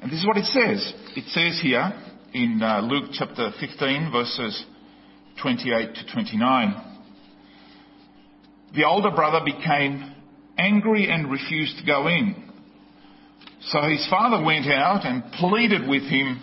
And 0.00 0.10
this 0.10 0.20
is 0.20 0.26
what 0.26 0.36
it 0.36 0.44
says. 0.44 0.94
It 1.16 1.24
says 1.30 1.58
here 1.60 1.92
in 2.32 2.62
uh, 2.62 2.80
Luke 2.82 3.10
chapter 3.12 3.50
15 3.58 4.12
verses 4.12 4.64
28 5.42 5.94
to 5.94 6.12
29. 6.12 6.82
The 8.74 8.84
older 8.84 9.10
brother 9.10 9.40
became 9.44 10.14
angry 10.58 11.10
and 11.10 11.30
refused 11.30 11.78
to 11.78 11.86
go 11.86 12.06
in. 12.06 12.50
So 13.62 13.80
his 13.82 14.06
father 14.08 14.44
went 14.44 14.66
out 14.66 15.04
and 15.04 15.24
pleaded 15.32 15.88
with 15.88 16.02
him, 16.02 16.40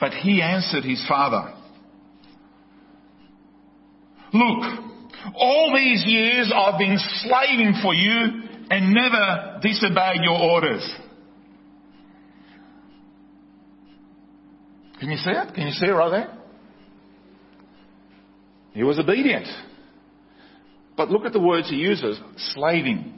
but 0.00 0.12
he 0.12 0.40
answered 0.40 0.84
his 0.84 1.04
father, 1.06 1.54
Look, 4.32 4.87
all 5.34 5.72
these 5.74 6.04
years 6.06 6.52
I've 6.54 6.78
been 6.78 6.98
slaving 6.98 7.74
for 7.82 7.94
you 7.94 8.42
and 8.70 8.92
never 8.92 9.60
disobeyed 9.62 10.22
your 10.22 10.38
orders. 10.38 10.88
Can 15.00 15.10
you 15.10 15.16
see 15.16 15.30
it? 15.30 15.54
Can 15.54 15.66
you 15.66 15.72
see 15.72 15.86
it 15.86 15.90
right 15.90 16.10
there? 16.10 16.38
He 18.72 18.82
was 18.82 18.98
obedient. 18.98 19.46
But 20.96 21.10
look 21.10 21.24
at 21.24 21.32
the 21.32 21.40
words 21.40 21.70
he 21.70 21.76
uses 21.76 22.18
slaving. 22.54 23.14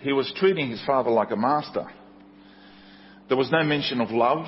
He 0.00 0.12
was 0.12 0.32
treating 0.36 0.70
his 0.70 0.82
father 0.86 1.10
like 1.10 1.30
a 1.30 1.36
master. 1.36 1.86
There 3.28 3.36
was 3.36 3.50
no 3.50 3.62
mention 3.62 4.00
of 4.00 4.10
love, 4.10 4.46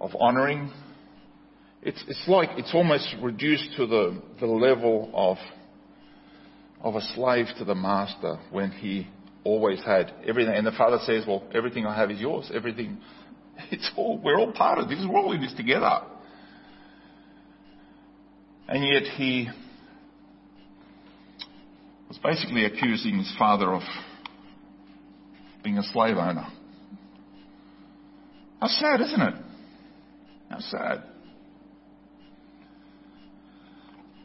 of 0.00 0.10
honouring, 0.14 0.72
it's, 1.82 2.02
it's 2.08 2.28
like 2.28 2.50
it's 2.56 2.74
almost 2.74 3.14
reduced 3.22 3.76
to 3.76 3.86
the, 3.86 4.22
the 4.38 4.46
level 4.46 5.10
of, 5.14 5.38
of 6.82 6.94
a 6.94 7.00
slave 7.14 7.46
to 7.58 7.64
the 7.64 7.74
master 7.74 8.38
when 8.50 8.70
he 8.70 9.08
always 9.44 9.82
had 9.82 10.12
everything. 10.26 10.54
And 10.54 10.66
the 10.66 10.72
father 10.72 10.98
says, 11.04 11.24
Well, 11.26 11.48
everything 11.54 11.86
I 11.86 11.96
have 11.96 12.10
is 12.10 12.20
yours. 12.20 12.50
Everything, 12.54 12.98
it's 13.70 13.90
all, 13.96 14.18
we're 14.18 14.38
all 14.38 14.52
part 14.52 14.78
of 14.78 14.88
this. 14.88 14.98
We're 15.08 15.18
all 15.18 15.32
in 15.32 15.40
this 15.40 15.54
together. 15.54 16.00
And 18.68 18.84
yet 18.84 19.02
he 19.14 19.48
was 22.08 22.18
basically 22.18 22.66
accusing 22.66 23.18
his 23.18 23.34
father 23.38 23.72
of 23.72 23.82
being 25.64 25.78
a 25.78 25.82
slave 25.82 26.16
owner. 26.16 26.46
How 28.60 28.68
sad, 28.68 29.00
isn't 29.00 29.20
it? 29.20 29.34
How 30.50 30.58
sad. 30.60 31.09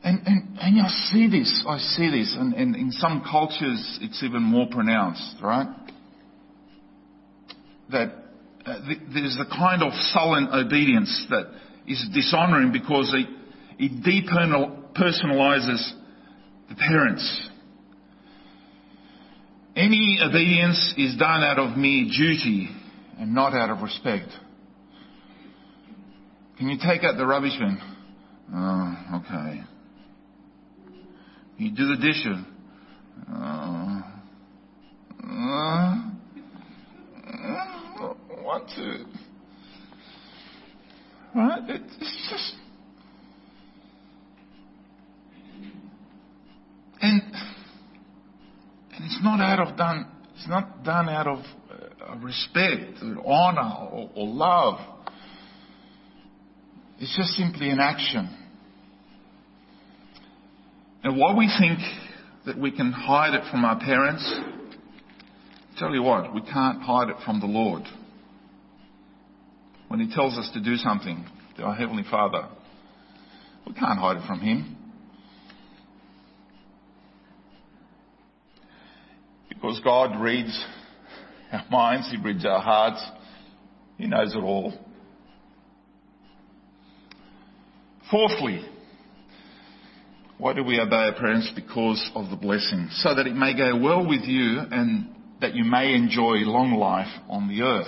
And, 0.05 0.21
and, 0.27 0.59
and 0.61 0.81
I 0.81 0.87
see 1.11 1.27
this, 1.27 1.65
I 1.67 1.79
see 1.79 2.11
this, 2.11 2.35
and, 2.37 2.53
and 2.53 2.75
in 2.75 2.91
some 2.91 3.23
cultures 3.27 3.97
it's 4.03 4.21
even 4.21 4.43
more 4.43 4.67
pronounced, 4.69 5.37
right? 5.41 5.67
That 7.91 8.13
uh, 8.67 8.85
th- 8.85 8.99
there's 9.11 9.35
a 9.41 9.49
kind 9.49 9.81
of 9.81 9.93
sullen 10.13 10.47
obedience 10.53 11.25
that 11.31 11.45
is 11.87 12.05
dishonoring 12.13 12.71
because 12.71 13.15
it, 13.15 13.25
it 13.79 14.03
depersonalizes 14.03 15.91
the 16.69 16.75
parents. 16.75 17.49
Any 19.75 20.19
obedience 20.23 20.93
is 20.99 21.17
done 21.17 21.41
out 21.41 21.57
of 21.57 21.75
mere 21.75 22.05
duty 22.05 22.69
and 23.17 23.33
not 23.33 23.55
out 23.55 23.71
of 23.71 23.81
respect. 23.81 24.29
Can 26.59 26.69
you 26.69 26.77
take 26.77 27.03
out 27.03 27.17
the 27.17 27.25
rubbish 27.25 27.57
bin? 27.57 27.79
Oh, 28.53 29.21
okay. 29.25 29.63
You 31.57 31.71
do 31.71 31.87
the 31.87 31.95
dishes. 31.95 32.45
Uh, 33.31 34.01
uh, 35.23 36.05
want 38.45 38.69
to. 38.75 39.05
Right? 41.33 41.61
It's 41.69 42.29
just. 42.29 42.55
And 47.01 47.21
and 48.93 49.05
it's 49.05 49.19
not 49.21 49.41
out 49.41 49.67
of 49.67 49.77
done. 49.77 50.07
It's 50.35 50.47
not 50.47 50.83
done 50.83 51.09
out 51.09 51.27
of 51.27 51.39
uh, 51.39 52.15
respect, 52.17 53.01
or 53.01 53.25
honor, 53.25 53.89
or, 53.91 54.09
or 54.15 54.27
love. 54.27 54.79
It's 56.99 57.15
just 57.15 57.31
simply 57.31 57.69
an 57.69 57.79
action. 57.79 58.44
And 61.05 61.17
while 61.17 61.37
we 61.37 61.47
think 61.59 61.77
that 62.47 62.57
we 62.57 62.71
can 62.71 62.91
hide 62.91 63.35
it 63.35 63.43
from 63.51 63.63
our 63.63 63.79
parents, 63.79 64.27
tell 65.77 65.93
you 65.93 66.01
what, 66.01 66.33
we 66.33 66.41
can't 66.41 66.81
hide 66.81 67.09
it 67.09 67.17
from 67.23 67.39
the 67.39 67.45
Lord. 67.45 67.83
When 69.87 69.99
He 69.99 70.11
tells 70.15 70.35
us 70.35 70.49
to 70.55 70.59
do 70.59 70.77
something 70.77 71.23
to 71.57 71.63
our 71.63 71.75
Heavenly 71.75 72.05
Father, 72.09 72.47
we 73.67 73.73
can't 73.75 73.99
hide 73.99 74.17
it 74.17 74.25
from 74.25 74.39
Him. 74.39 74.77
Because 79.47 79.79
God 79.83 80.19
reads 80.19 80.59
our 81.51 81.65
minds, 81.69 82.09
He 82.09 82.17
reads 82.17 82.43
our 82.47 82.61
hearts, 82.61 83.05
He 83.99 84.07
knows 84.07 84.33
it 84.33 84.39
all. 84.39 84.73
Fourthly, 88.09 88.67
why 90.37 90.53
do 90.53 90.63
we 90.63 90.79
obey 90.79 90.95
our 90.95 91.13
parents? 91.13 91.51
Because 91.55 92.11
of 92.13 92.29
the 92.29 92.35
blessing, 92.35 92.89
so 92.91 93.15
that 93.15 93.25
it 93.25 93.35
may 93.35 93.55
go 93.55 93.77
well 93.77 94.05
with 94.07 94.23
you 94.23 94.59
and 94.71 95.15
that 95.41 95.55
you 95.55 95.63
may 95.63 95.93
enjoy 95.93 96.37
long 96.43 96.73
life 96.73 97.11
on 97.29 97.47
the 97.47 97.61
earth. 97.61 97.87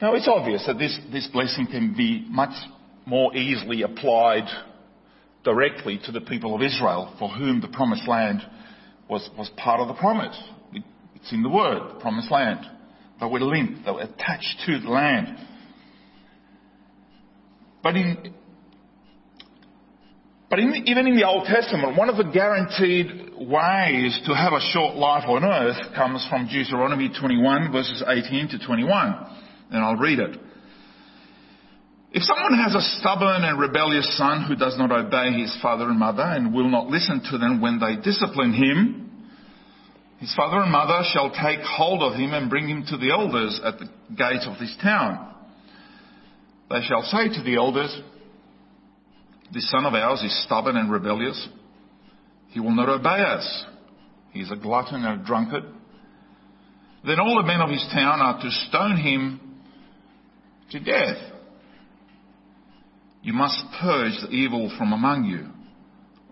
Now 0.00 0.14
it's 0.14 0.28
obvious 0.28 0.64
that 0.66 0.78
this, 0.78 0.98
this 1.12 1.28
blessing 1.32 1.66
can 1.66 1.94
be 1.96 2.26
much 2.28 2.54
more 3.06 3.34
easily 3.36 3.82
applied 3.82 4.48
directly 5.44 6.00
to 6.04 6.12
the 6.12 6.20
people 6.20 6.54
of 6.54 6.62
Israel 6.62 7.14
for 7.18 7.28
whom 7.28 7.60
the 7.60 7.68
promised 7.68 8.08
land 8.08 8.40
was, 9.08 9.28
was 9.38 9.50
part 9.56 9.80
of 9.80 9.88
the 9.88 9.94
promise. 9.94 10.36
It, 10.72 10.82
it's 11.14 11.32
in 11.32 11.42
the 11.42 11.48
word, 11.48 11.96
the 11.96 12.00
promised 12.00 12.30
land. 12.30 12.66
They 13.20 13.26
were 13.26 13.40
linked, 13.40 13.84
they 13.84 13.92
were 13.92 14.02
attached 14.02 14.62
to 14.66 14.80
the 14.80 14.88
land. 14.88 15.38
But 17.82 17.96
in, 17.96 18.34
but 20.54 20.62
in, 20.62 20.86
even 20.86 21.08
in 21.08 21.16
the 21.16 21.26
Old 21.26 21.46
Testament, 21.46 21.98
one 21.98 22.08
of 22.08 22.16
the 22.16 22.30
guaranteed 22.30 23.34
ways 23.34 24.14
to 24.24 24.36
have 24.38 24.52
a 24.52 24.62
short 24.70 24.94
life 24.94 25.24
on 25.26 25.42
earth 25.42 25.92
comes 25.96 26.24
from 26.30 26.46
Deuteronomy 26.46 27.10
21 27.10 27.72
verses 27.72 28.04
18 28.06 28.50
to 28.50 28.64
21. 28.64 28.86
And 29.72 29.84
I'll 29.84 29.96
read 29.96 30.20
it. 30.20 30.38
If 32.12 32.22
someone 32.22 32.54
has 32.54 32.72
a 32.72 32.86
stubborn 33.00 33.42
and 33.42 33.58
rebellious 33.58 34.16
son 34.16 34.44
who 34.46 34.54
does 34.54 34.78
not 34.78 34.92
obey 34.92 35.32
his 35.32 35.58
father 35.60 35.88
and 35.88 35.98
mother 35.98 36.22
and 36.22 36.54
will 36.54 36.70
not 36.70 36.86
listen 36.86 37.20
to 37.32 37.38
them 37.38 37.60
when 37.60 37.80
they 37.80 37.96
discipline 37.96 38.52
him, 38.52 39.10
his 40.20 40.32
father 40.36 40.62
and 40.62 40.70
mother 40.70 41.02
shall 41.12 41.30
take 41.30 41.66
hold 41.66 42.00
of 42.00 42.16
him 42.16 42.32
and 42.32 42.48
bring 42.48 42.68
him 42.68 42.84
to 42.90 42.96
the 42.96 43.10
elders 43.10 43.60
at 43.64 43.80
the 43.80 43.86
gate 44.14 44.46
of 44.46 44.60
this 44.60 44.76
town. 44.80 45.34
They 46.70 46.82
shall 46.82 47.02
say 47.02 47.26
to 47.26 47.42
the 47.42 47.56
elders, 47.56 47.90
this 49.54 49.70
son 49.70 49.86
of 49.86 49.94
ours 49.94 50.20
is 50.22 50.44
stubborn 50.44 50.76
and 50.76 50.90
rebellious. 50.90 51.48
He 52.48 52.60
will 52.60 52.74
not 52.74 52.88
obey 52.88 53.22
us. 53.22 53.64
He 54.32 54.40
is 54.40 54.50
a 54.50 54.56
glutton 54.56 55.04
and 55.04 55.20
a 55.20 55.24
drunkard. 55.24 55.62
Then 57.06 57.20
all 57.20 57.36
the 57.36 57.46
men 57.46 57.60
of 57.60 57.70
his 57.70 57.86
town 57.92 58.20
are 58.20 58.40
to 58.40 58.50
stone 58.68 58.96
him 58.96 59.60
to 60.70 60.80
death. 60.80 61.18
You 63.22 63.32
must 63.32 63.62
purge 63.80 64.14
the 64.22 64.30
evil 64.30 64.74
from 64.76 64.92
among 64.92 65.24
you. 65.24 65.48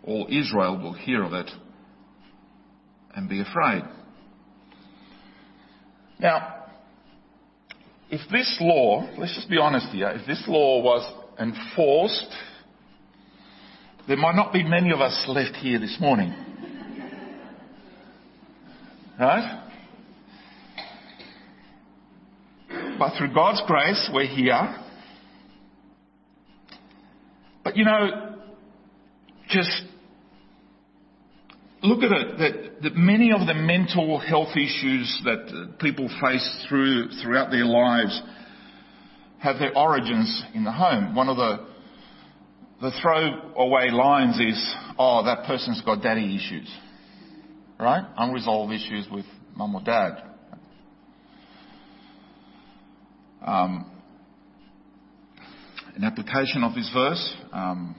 All 0.04 0.26
Israel 0.28 0.78
will 0.78 0.94
hear 0.94 1.22
of 1.22 1.32
it 1.32 1.50
and 3.14 3.28
be 3.28 3.40
afraid. 3.40 3.82
Now, 6.18 6.64
if 8.11 8.20
this 8.30 8.56
law, 8.61 9.08
let's 9.16 9.35
just 9.35 9.48
be 9.48 9.58
honest 9.58 9.88
here, 9.88 10.08
if 10.08 10.26
this 10.26 10.42
law 10.48 10.82
was 10.82 11.02
enforced, 11.38 12.35
there 14.08 14.16
might 14.16 14.34
not 14.34 14.52
be 14.52 14.62
many 14.64 14.90
of 14.90 15.00
us 15.00 15.24
left 15.28 15.56
here 15.56 15.78
this 15.78 15.96
morning. 16.00 16.34
Right? 19.18 19.60
But 22.98 23.16
through 23.16 23.32
God's 23.32 23.62
grace, 23.66 24.10
we're 24.12 24.26
here. 24.26 24.76
But 27.62 27.76
you 27.76 27.84
know, 27.84 28.38
just 29.48 29.82
look 31.82 32.02
at 32.02 32.10
it, 32.12 32.38
that, 32.38 32.82
that 32.82 32.96
many 32.96 33.32
of 33.32 33.46
the 33.46 33.54
mental 33.54 34.18
health 34.18 34.56
issues 34.56 35.20
that 35.24 35.74
people 35.80 36.08
face 36.20 36.66
through, 36.68 37.10
throughout 37.22 37.50
their 37.50 37.66
lives 37.66 38.20
have 39.40 39.58
their 39.58 39.76
origins 39.76 40.42
in 40.54 40.64
the 40.64 40.72
home. 40.72 41.14
One 41.14 41.28
of 41.28 41.36
the, 41.36 41.66
the 42.82 42.90
throwaway 43.00 43.90
lines 43.90 44.40
is, 44.40 44.74
oh, 44.98 45.24
that 45.24 45.46
person's 45.46 45.80
got 45.82 46.02
daddy 46.02 46.34
issues. 46.36 46.68
Right? 47.78 48.04
Unresolved 48.16 48.72
issues 48.72 49.06
with 49.10 49.24
mum 49.54 49.76
or 49.76 49.82
dad. 49.82 50.20
Um, 53.40 53.88
an 55.94 56.02
application 56.02 56.64
of 56.64 56.74
this 56.74 56.90
verse. 56.92 57.36
Um, 57.52 57.94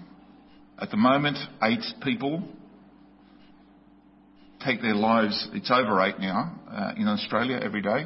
at 0.78 0.92
the 0.92 0.98
moment, 0.98 1.38
eight 1.64 1.84
people 2.04 2.44
take 4.66 4.82
their 4.82 4.96
lives, 4.96 5.48
it's 5.54 5.72
over 5.72 6.02
eight 6.02 6.20
now, 6.20 6.60
uh, 6.70 6.94
in 6.98 7.08
Australia 7.08 7.60
every 7.62 7.82
day. 7.82 8.06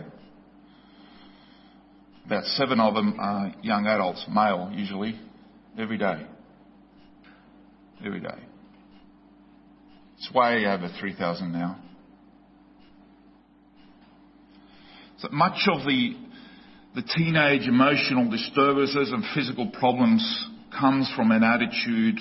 About 2.25 2.43
seven 2.43 2.79
of 2.79 2.93
them 2.93 3.17
are 3.19 3.53
young 3.63 3.87
adults, 3.87 4.25
male 4.29 4.71
usually, 4.73 5.19
every 5.77 5.97
day. 5.97 6.25
Every 8.05 8.19
day. 8.19 8.27
It's 10.17 10.31
way 10.33 10.65
over 10.67 10.89
3,000 10.99 11.51
now. 11.51 11.79
So 15.19 15.29
much 15.31 15.67
of 15.71 15.79
the, 15.85 16.15
the 16.93 17.01
teenage 17.01 17.67
emotional 17.67 18.29
disturbances 18.29 19.11
and 19.11 19.23
physical 19.33 19.71
problems 19.71 20.47
comes 20.79 21.11
from 21.15 21.31
an 21.31 21.43
attitude 21.43 22.19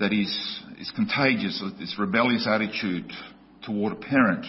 that 0.00 0.12
is, 0.12 0.62
is 0.78 0.90
contagious, 0.96 1.62
this 1.78 1.94
rebellious 1.98 2.46
attitude 2.46 3.10
toward 3.66 3.92
a 3.92 3.96
parent. 3.96 4.46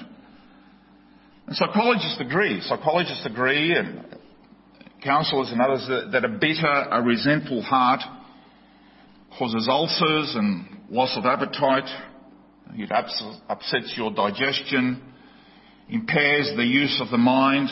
And 1.47 1.55
psychologists 1.57 2.21
agree, 2.21 2.61
psychologists 2.61 3.25
agree, 3.25 3.75
and 3.75 4.05
counsellors 5.03 5.51
and 5.51 5.59
others, 5.59 5.85
that, 5.89 6.11
that 6.13 6.23
a 6.23 6.29
bitter, 6.29 6.87
a 6.91 7.01
resentful 7.01 7.61
heart 7.61 8.01
causes 9.37 9.67
ulcers 9.69 10.35
and 10.35 10.65
loss 10.89 11.15
of 11.17 11.25
appetite. 11.25 11.89
It 12.75 12.91
upsets 12.91 13.93
your 13.97 14.11
digestion, 14.11 15.01
impairs 15.89 16.51
the 16.55 16.65
use 16.65 16.99
of 17.01 17.09
the 17.09 17.17
mind. 17.17 17.69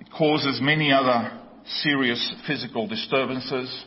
It 0.00 0.08
causes 0.10 0.60
many 0.62 0.92
other 0.92 1.38
serious 1.82 2.34
physical 2.46 2.86
disturbances 2.86 3.84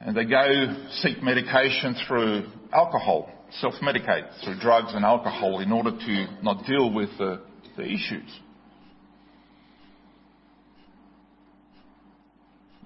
and 0.00 0.16
they 0.16 0.24
go 0.24 0.86
seek 1.02 1.22
medication 1.22 1.96
through 2.06 2.46
alcohol, 2.72 3.30
self-medicate 3.60 4.44
through 4.44 4.58
drugs 4.60 4.94
and 4.94 5.04
alcohol 5.04 5.60
in 5.60 5.72
order 5.72 5.90
to 5.90 6.26
not 6.42 6.64
deal 6.66 6.92
with 6.92 7.10
the, 7.18 7.40
the 7.76 7.84
issues. 7.84 8.40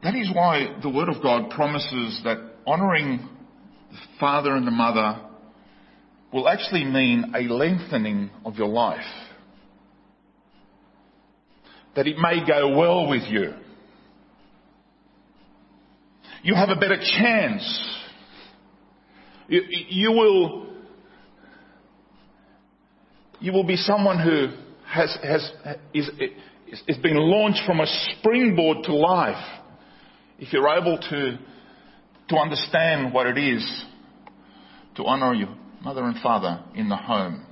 That 0.03 0.15
is 0.15 0.31
why 0.35 0.79
the 0.83 0.91
Word 0.91 1.09
of 1.09 1.23
God 1.23 1.51
promises 1.51 2.21
that 2.25 2.39
honouring 2.67 3.29
the 3.91 3.99
father 4.19 4.55
and 4.57 4.67
the 4.67 4.73
mother 4.73 5.21
will 6.33 6.49
actually 6.49 6.85
mean 6.85 7.33
a 7.37 7.43
lengthening 7.53 8.31
of 8.45 8.57
your 8.57 8.69
life. 8.69 9.01
That 11.95 12.07
it 12.07 12.17
may 12.19 12.47
go 12.47 12.77
well 12.77 13.09
with 13.09 13.25
you 13.29 13.53
you 16.43 16.55
have 16.55 16.71
a 16.71 16.77
better 16.77 16.97
chance. 16.97 17.99
You, 19.49 19.63
you 19.69 20.13
will, 20.13 20.67
you 23.41 23.53
will 23.53 23.65
be 23.65 23.77
someone 23.77 24.19
who 24.19 24.49
has, 24.87 25.17
has, 25.23 25.51
is, 25.95 26.11
is 26.89 26.97
being 26.99 27.17
launched 27.17 27.63
from 27.65 27.81
a 27.81 27.87
springboard 27.87 28.85
to 28.85 28.95
life 28.95 29.61
if 30.43 30.53
you're 30.53 30.69
able 30.77 30.99
to, 30.99 31.39
to 32.29 32.37
understand 32.37 33.15
what 33.15 33.29
it 33.29 33.39
is 33.39 33.85
to 34.97 35.05
honour 35.05 35.35
your 35.35 35.55
mother 35.83 36.03
and 36.03 36.21
father 36.21 36.65
in 36.75 36.89
the 36.89 36.97
home. 36.97 37.47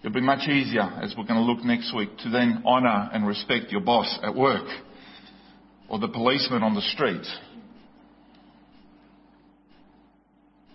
It'll 0.00 0.14
be 0.14 0.22
much 0.22 0.48
easier, 0.48 0.80
as 0.80 1.14
we're 1.18 1.26
going 1.26 1.38
to 1.38 1.42
look 1.42 1.62
next 1.62 1.94
week, 1.94 2.16
to 2.20 2.30
then 2.30 2.62
honour 2.64 3.10
and 3.12 3.26
respect 3.26 3.70
your 3.70 3.82
boss 3.82 4.18
at 4.22 4.34
work 4.34 4.66
or 5.90 5.98
the 5.98 6.08
policeman 6.08 6.62
on 6.62 6.74
the 6.74 6.80
street 6.80 7.26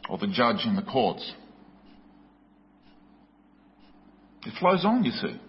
or 0.07 0.19
the 0.19 0.27
judge 0.27 0.67
in 0.67 0.75
the 0.75 0.83
courts. 0.83 1.33
It 4.45 4.53
flows 4.59 4.85
on, 4.85 5.03
you 5.03 5.11
see. 5.13 5.41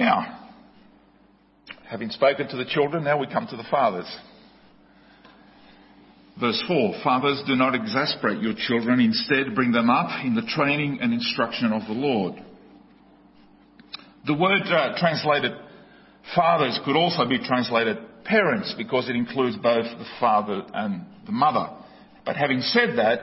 Now, 0.00 0.48
having 1.86 2.08
spoken 2.08 2.48
to 2.48 2.56
the 2.56 2.64
children, 2.64 3.04
now 3.04 3.18
we 3.20 3.26
come 3.26 3.46
to 3.48 3.56
the 3.56 3.66
fathers. 3.70 4.10
Verse 6.40 6.64
4 6.66 6.94
Fathers, 7.04 7.42
do 7.46 7.54
not 7.54 7.74
exasperate 7.74 8.40
your 8.40 8.54
children, 8.56 8.98
instead, 9.00 9.54
bring 9.54 9.72
them 9.72 9.90
up 9.90 10.24
in 10.24 10.34
the 10.34 10.50
training 10.56 11.00
and 11.02 11.12
instruction 11.12 11.74
of 11.74 11.82
the 11.86 11.92
Lord. 11.92 12.42
The 14.26 14.32
word 14.32 14.62
uh, 14.62 14.98
translated 14.98 15.52
fathers 16.34 16.80
could 16.86 16.96
also 16.96 17.28
be 17.28 17.38
translated 17.38 17.98
parents 18.24 18.74
because 18.78 19.06
it 19.10 19.16
includes 19.16 19.56
both 19.56 19.84
the 19.84 20.06
father 20.18 20.62
and 20.72 21.04
the 21.26 21.32
mother. 21.32 21.68
But 22.24 22.36
having 22.36 22.62
said 22.62 22.96
that, 22.96 23.18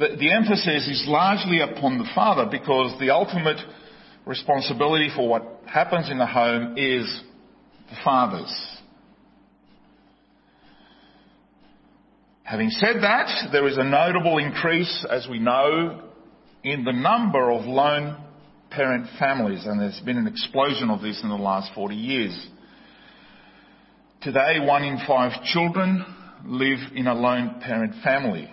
the, 0.00 0.16
the 0.16 0.32
emphasis 0.32 0.88
is 0.88 1.04
largely 1.06 1.60
upon 1.60 1.98
the 1.98 2.10
father 2.16 2.48
because 2.50 2.98
the 2.98 3.10
ultimate 3.10 3.60
responsibility 4.26 5.08
for 5.14 5.28
what 5.28 5.53
happens 5.74 6.08
in 6.08 6.18
the 6.18 6.26
home 6.26 6.78
is 6.78 7.22
the 7.90 7.96
father's. 8.04 8.80
Having 12.44 12.70
said 12.70 12.96
that, 13.02 13.48
there 13.50 13.66
is 13.66 13.76
a 13.76 13.82
notable 13.82 14.38
increase, 14.38 15.04
as 15.10 15.26
we 15.28 15.40
know, 15.40 16.00
in 16.62 16.84
the 16.84 16.92
number 16.92 17.50
of 17.50 17.64
lone 17.64 18.16
parent 18.70 19.08
families, 19.18 19.64
and 19.66 19.80
there's 19.80 20.00
been 20.04 20.16
an 20.16 20.28
explosion 20.28 20.90
of 20.90 21.02
this 21.02 21.20
in 21.24 21.28
the 21.28 21.34
last 21.34 21.72
40 21.74 21.96
years. 21.96 22.48
Today, 24.22 24.60
one 24.60 24.84
in 24.84 25.00
five 25.08 25.42
children 25.42 26.04
live 26.44 26.78
in 26.94 27.08
a 27.08 27.14
lone 27.14 27.60
parent 27.60 27.94
family, 28.04 28.48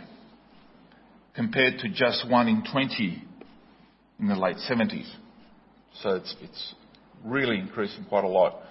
compared 1.35 1.77
to 1.79 1.89
just 1.89 2.27
one 2.27 2.47
in 2.47 2.63
20 2.71 3.23
in 4.19 4.27
the 4.27 4.35
late 4.35 4.57
70s. 4.67 5.09
So 6.01 6.15
it's, 6.15 6.35
it's 6.41 6.75
really 7.25 7.59
increasing 7.59 8.05
quite 8.05 8.23
a 8.23 8.27
lot. 8.27 8.61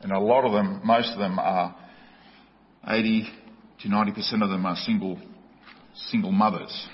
And 0.00 0.12
a 0.12 0.18
lot 0.18 0.44
of 0.44 0.52
them, 0.52 0.80
most 0.84 1.12
of 1.12 1.18
them 1.18 1.38
are 1.38 1.74
80 2.86 3.26
to 3.82 3.88
90% 3.88 4.42
of 4.42 4.50
them 4.50 4.66
are 4.66 4.76
single, 4.76 5.18
single 6.10 6.32
mothers. 6.32 6.88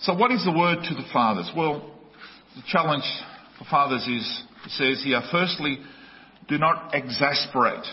So 0.00 0.14
what 0.14 0.30
is 0.30 0.44
the 0.44 0.52
word 0.52 0.78
to 0.88 0.94
the 0.94 1.04
fathers? 1.12 1.50
Well, 1.56 1.94
the 2.54 2.62
challenge 2.66 3.04
for 3.58 3.64
fathers 3.64 4.06
is, 4.06 4.42
it 4.64 4.70
says 4.70 5.02
here, 5.04 5.20
firstly, 5.30 5.78
do 6.48 6.56
not 6.58 6.94
exasperate. 6.94 7.84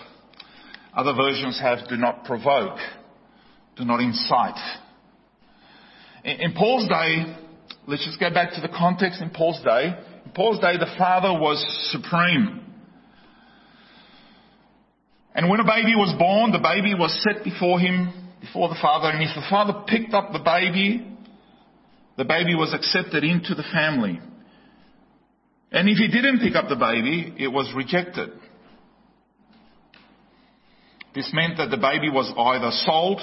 Other 0.96 1.13
versions 1.13 1.60
have 1.60 1.88
do 1.89 1.98
not 1.98 2.24
provoke, 2.24 2.78
do 3.76 3.84
not 3.84 4.00
incite. 4.00 4.60
In, 6.24 6.39
in 6.39 6.54
Paul's 6.54 6.88
day, 6.88 7.44
let's 7.88 8.06
just 8.06 8.19
go 8.19 8.30
back 8.32 8.54
to 8.54 8.62
the 8.62 8.69
context 8.69 9.21
in 9.21 9.30
Paul's 9.30 9.62
day. 9.63 9.93
In 10.26 10.32
Paul's 10.32 10.60
day, 10.60 10.78
the 10.78 10.93
father 10.98 11.34
was 11.34 11.63
supreme. 11.91 12.62
And 15.34 15.50
when 15.50 15.60
a 15.60 15.65
baby 15.65 15.95
was 15.95 16.15
born, 16.17 16.52
the 16.52 16.60
baby 16.60 16.93
was 16.93 17.12
set 17.24 17.43
before 17.43 17.80
him, 17.80 18.32
before 18.39 18.69
the 18.69 18.78
father, 18.82 19.10
and 19.10 19.21
if 19.21 19.36
the 19.36 19.45
father 19.50 19.84
picked 19.88 20.13
up 20.13 20.32
the 20.32 20.39
baby 20.39 21.15
the 22.17 22.26
baby 22.26 22.56
was 22.56 22.74
accepted 22.74 23.24
into 23.24 23.56
the 23.56 23.63
family. 23.63 24.19
And 25.71 25.89
if 25.89 25.98
he 25.98 26.08
didn't 26.08 26.39
pick 26.39 26.56
up 26.56 26.69
the 26.69 26.76
baby, 26.76 27.34
it 27.38 27.50
was 27.50 27.71
rejected. 27.76 28.32
This 31.13 31.30
meant 31.34 31.58
that 31.58 31.69
the 31.69 31.78
baby 31.78 32.10
was 32.10 32.32
either 32.38 32.71
sold, 32.86 33.21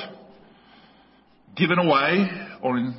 given 1.56 1.78
away 1.78 2.28
or 2.62 2.78
in 2.78 2.94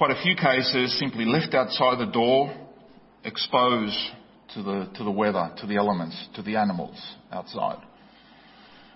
quite 0.00 0.16
a 0.16 0.22
few 0.22 0.34
cases 0.34 0.98
simply 0.98 1.26
left 1.26 1.52
outside 1.52 1.98
the 1.98 2.10
door, 2.10 2.50
exposed 3.22 3.98
to 4.54 4.62
the, 4.62 4.90
to 4.96 5.04
the 5.04 5.10
weather, 5.10 5.52
to 5.58 5.66
the 5.66 5.76
elements, 5.76 6.16
to 6.34 6.40
the 6.40 6.56
animals 6.56 6.98
outside. 7.30 7.76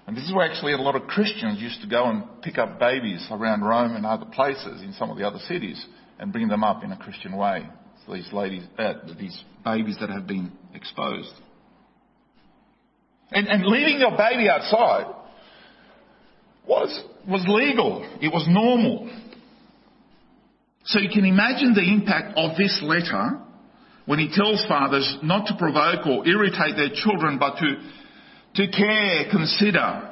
And 0.06 0.16
this 0.16 0.24
is 0.24 0.32
where 0.32 0.50
actually 0.50 0.72
a 0.72 0.78
lot 0.78 0.96
of 0.96 1.02
Christians 1.02 1.60
used 1.60 1.82
to 1.82 1.86
go 1.86 2.08
and 2.08 2.24
pick 2.40 2.56
up 2.56 2.80
babies 2.80 3.28
around 3.30 3.60
Rome 3.60 3.96
and 3.96 4.06
other 4.06 4.24
places 4.24 4.80
in 4.80 4.94
some 4.94 5.10
of 5.10 5.18
the 5.18 5.26
other 5.26 5.40
cities 5.40 5.84
and 6.18 6.32
bring 6.32 6.48
them 6.48 6.64
up 6.64 6.82
in 6.82 6.90
a 6.90 6.96
Christian 6.96 7.36
way. 7.36 7.68
So 8.06 8.14
these 8.14 8.32
ladies, 8.32 8.62
uh, 8.78 8.94
these 9.18 9.38
babies 9.62 9.98
that 10.00 10.08
have 10.08 10.26
been 10.26 10.52
exposed. 10.72 11.34
And, 13.30 13.46
and 13.46 13.66
leaving 13.66 14.00
your 14.00 14.16
baby 14.16 14.48
outside 14.48 15.14
was, 16.66 17.04
was 17.28 17.44
legal. 17.46 18.08
It 18.22 18.32
was 18.32 18.46
normal. 18.48 19.10
So 20.84 20.98
you 20.98 21.08
can 21.08 21.24
imagine 21.24 21.74
the 21.74 21.82
impact 21.82 22.36
of 22.36 22.56
this 22.56 22.78
letter 22.82 23.40
when 24.06 24.18
he 24.18 24.30
tells 24.34 24.64
fathers 24.66 25.16
not 25.22 25.46
to 25.46 25.56
provoke 25.56 26.06
or 26.06 26.26
irritate 26.28 26.76
their 26.76 26.90
children, 26.92 27.38
but 27.38 27.56
to, 27.56 27.76
to 28.56 28.70
care, 28.70 29.24
consider. 29.30 30.10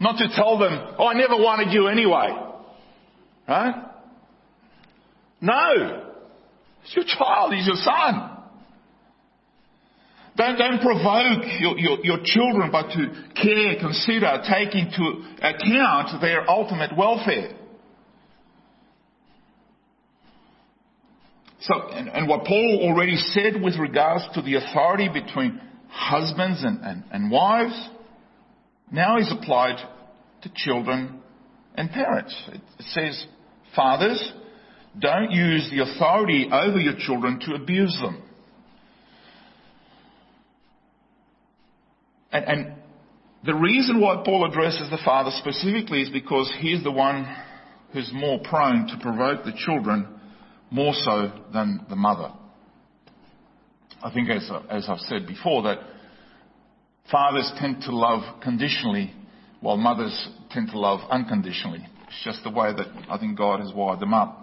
Not 0.00 0.16
to 0.18 0.28
tell 0.34 0.58
them, 0.58 0.94
oh, 0.98 1.06
I 1.06 1.14
never 1.14 1.36
wanted 1.36 1.72
you 1.72 1.88
anyway. 1.88 2.28
Right? 3.46 3.74
No. 5.40 6.08
It's 6.84 6.96
your 6.96 7.04
child, 7.04 7.52
he's 7.52 7.66
your 7.66 7.76
son. 7.76 8.30
Don't, 10.34 10.56
don't 10.56 10.80
provoke 10.80 11.44
your, 11.60 11.78
your, 11.78 11.98
your 12.02 12.18
children, 12.24 12.70
but 12.72 12.88
to 12.92 13.12
care, 13.34 13.76
consider, 13.78 14.42
take 14.48 14.74
into 14.74 15.22
account 15.42 16.20
their 16.22 16.48
ultimate 16.48 16.96
welfare. 16.96 17.58
So, 21.62 21.74
and, 21.90 22.08
and, 22.08 22.28
what 22.28 22.44
Paul 22.44 22.80
already 22.82 23.16
said 23.16 23.62
with 23.62 23.78
regards 23.78 24.24
to 24.34 24.42
the 24.42 24.56
authority 24.56 25.08
between 25.08 25.60
husbands 25.88 26.60
and, 26.64 26.80
and, 26.82 27.04
and 27.12 27.30
wives, 27.30 27.88
now 28.90 29.18
is 29.18 29.30
applied 29.30 29.76
to 30.42 30.50
children 30.56 31.20
and 31.76 31.88
parents. 31.90 32.34
It, 32.48 32.60
says, 32.80 33.26
fathers, 33.76 34.32
don't 34.98 35.30
use 35.30 35.70
the 35.70 35.82
authority 35.82 36.48
over 36.52 36.80
your 36.80 36.94
children 36.98 37.38
to 37.46 37.54
abuse 37.54 37.96
them. 38.02 38.20
And, 42.32 42.44
and 42.44 42.72
the 43.46 43.54
reason 43.54 44.00
why 44.00 44.20
Paul 44.24 44.50
addresses 44.50 44.90
the 44.90 44.98
father 45.04 45.30
specifically 45.38 46.02
is 46.02 46.10
because 46.10 46.52
he's 46.58 46.82
the 46.82 46.90
one 46.90 47.24
who's 47.92 48.10
more 48.12 48.40
prone 48.42 48.88
to 48.88 48.98
provoke 49.00 49.44
the 49.44 49.52
children 49.64 50.18
more 50.72 50.94
so 50.94 51.30
than 51.52 51.84
the 51.88 51.96
mother. 51.96 52.32
I 54.02 54.12
think, 54.12 54.30
as, 54.30 54.50
as 54.70 54.88
I've 54.88 54.98
said 55.00 55.26
before, 55.26 55.62
that 55.64 55.78
fathers 57.10 57.52
tend 57.58 57.82
to 57.82 57.94
love 57.94 58.40
conditionally 58.42 59.12
while 59.60 59.76
mothers 59.76 60.28
tend 60.50 60.70
to 60.70 60.78
love 60.78 61.00
unconditionally. 61.10 61.86
It's 62.08 62.24
just 62.24 62.42
the 62.42 62.50
way 62.50 62.72
that 62.74 62.86
I 63.08 63.18
think 63.18 63.38
God 63.38 63.60
has 63.60 63.72
wired 63.72 64.00
them 64.00 64.14
up. 64.14 64.38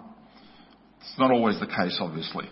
It's 1.00 1.18
not 1.18 1.30
always 1.30 1.58
the 1.58 1.66
case, 1.66 1.98
obviously. 2.00 2.48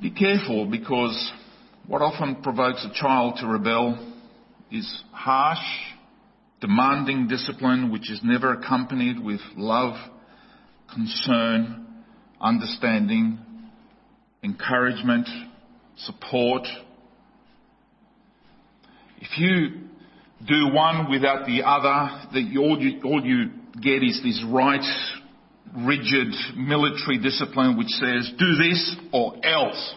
Be 0.00 0.10
careful 0.10 0.66
because 0.66 1.32
what 1.86 2.02
often 2.02 2.42
provokes 2.42 2.84
a 2.84 2.92
child 3.00 3.36
to 3.40 3.46
rebel 3.46 4.14
is 4.70 5.02
harsh, 5.12 5.58
demanding 6.62 7.26
discipline 7.26 7.90
which 7.90 8.08
is 8.08 8.20
never 8.22 8.54
accompanied 8.54 9.18
with 9.22 9.40
love, 9.56 9.96
concern, 10.94 11.86
understanding, 12.40 13.38
encouragement, 14.44 15.28
support. 15.96 16.62
If 19.20 19.36
you 19.38 19.88
do 20.46 20.72
one 20.72 21.10
without 21.10 21.46
the 21.46 21.64
other, 21.64 22.30
the, 22.32 22.56
all, 22.58 22.78
you, 22.80 23.02
all 23.02 23.24
you 23.24 23.50
get 23.80 24.04
is 24.04 24.20
this 24.22 24.44
right, 24.48 24.84
rigid 25.76 26.32
military 26.56 27.18
discipline 27.20 27.76
which 27.76 27.88
says, 27.88 28.32
do 28.38 28.54
this 28.56 28.96
or 29.12 29.34
else. 29.44 29.94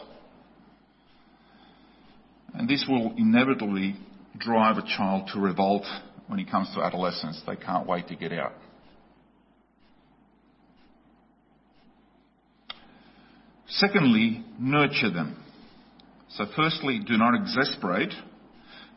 And 2.56 2.68
this 2.68 2.84
will 2.90 3.14
inevitably 3.18 3.98
drive 4.40 4.78
a 4.78 4.84
child 4.84 5.30
to 5.34 5.40
revolt 5.40 5.86
when 6.28 6.40
it 6.40 6.50
comes 6.50 6.70
to 6.76 6.82
adolescence. 6.82 7.42
They 7.46 7.56
can't 7.56 7.88
wait 7.88 8.08
to 8.10 8.16
get 8.16 8.32
out. 8.34 8.54
Secondly, 13.68 14.44
nurture 14.60 15.12
them. 15.12 15.42
So 16.30 16.46
firstly, 16.56 17.00
do 17.06 17.18
not 17.18 17.34
exasperate. 17.36 18.14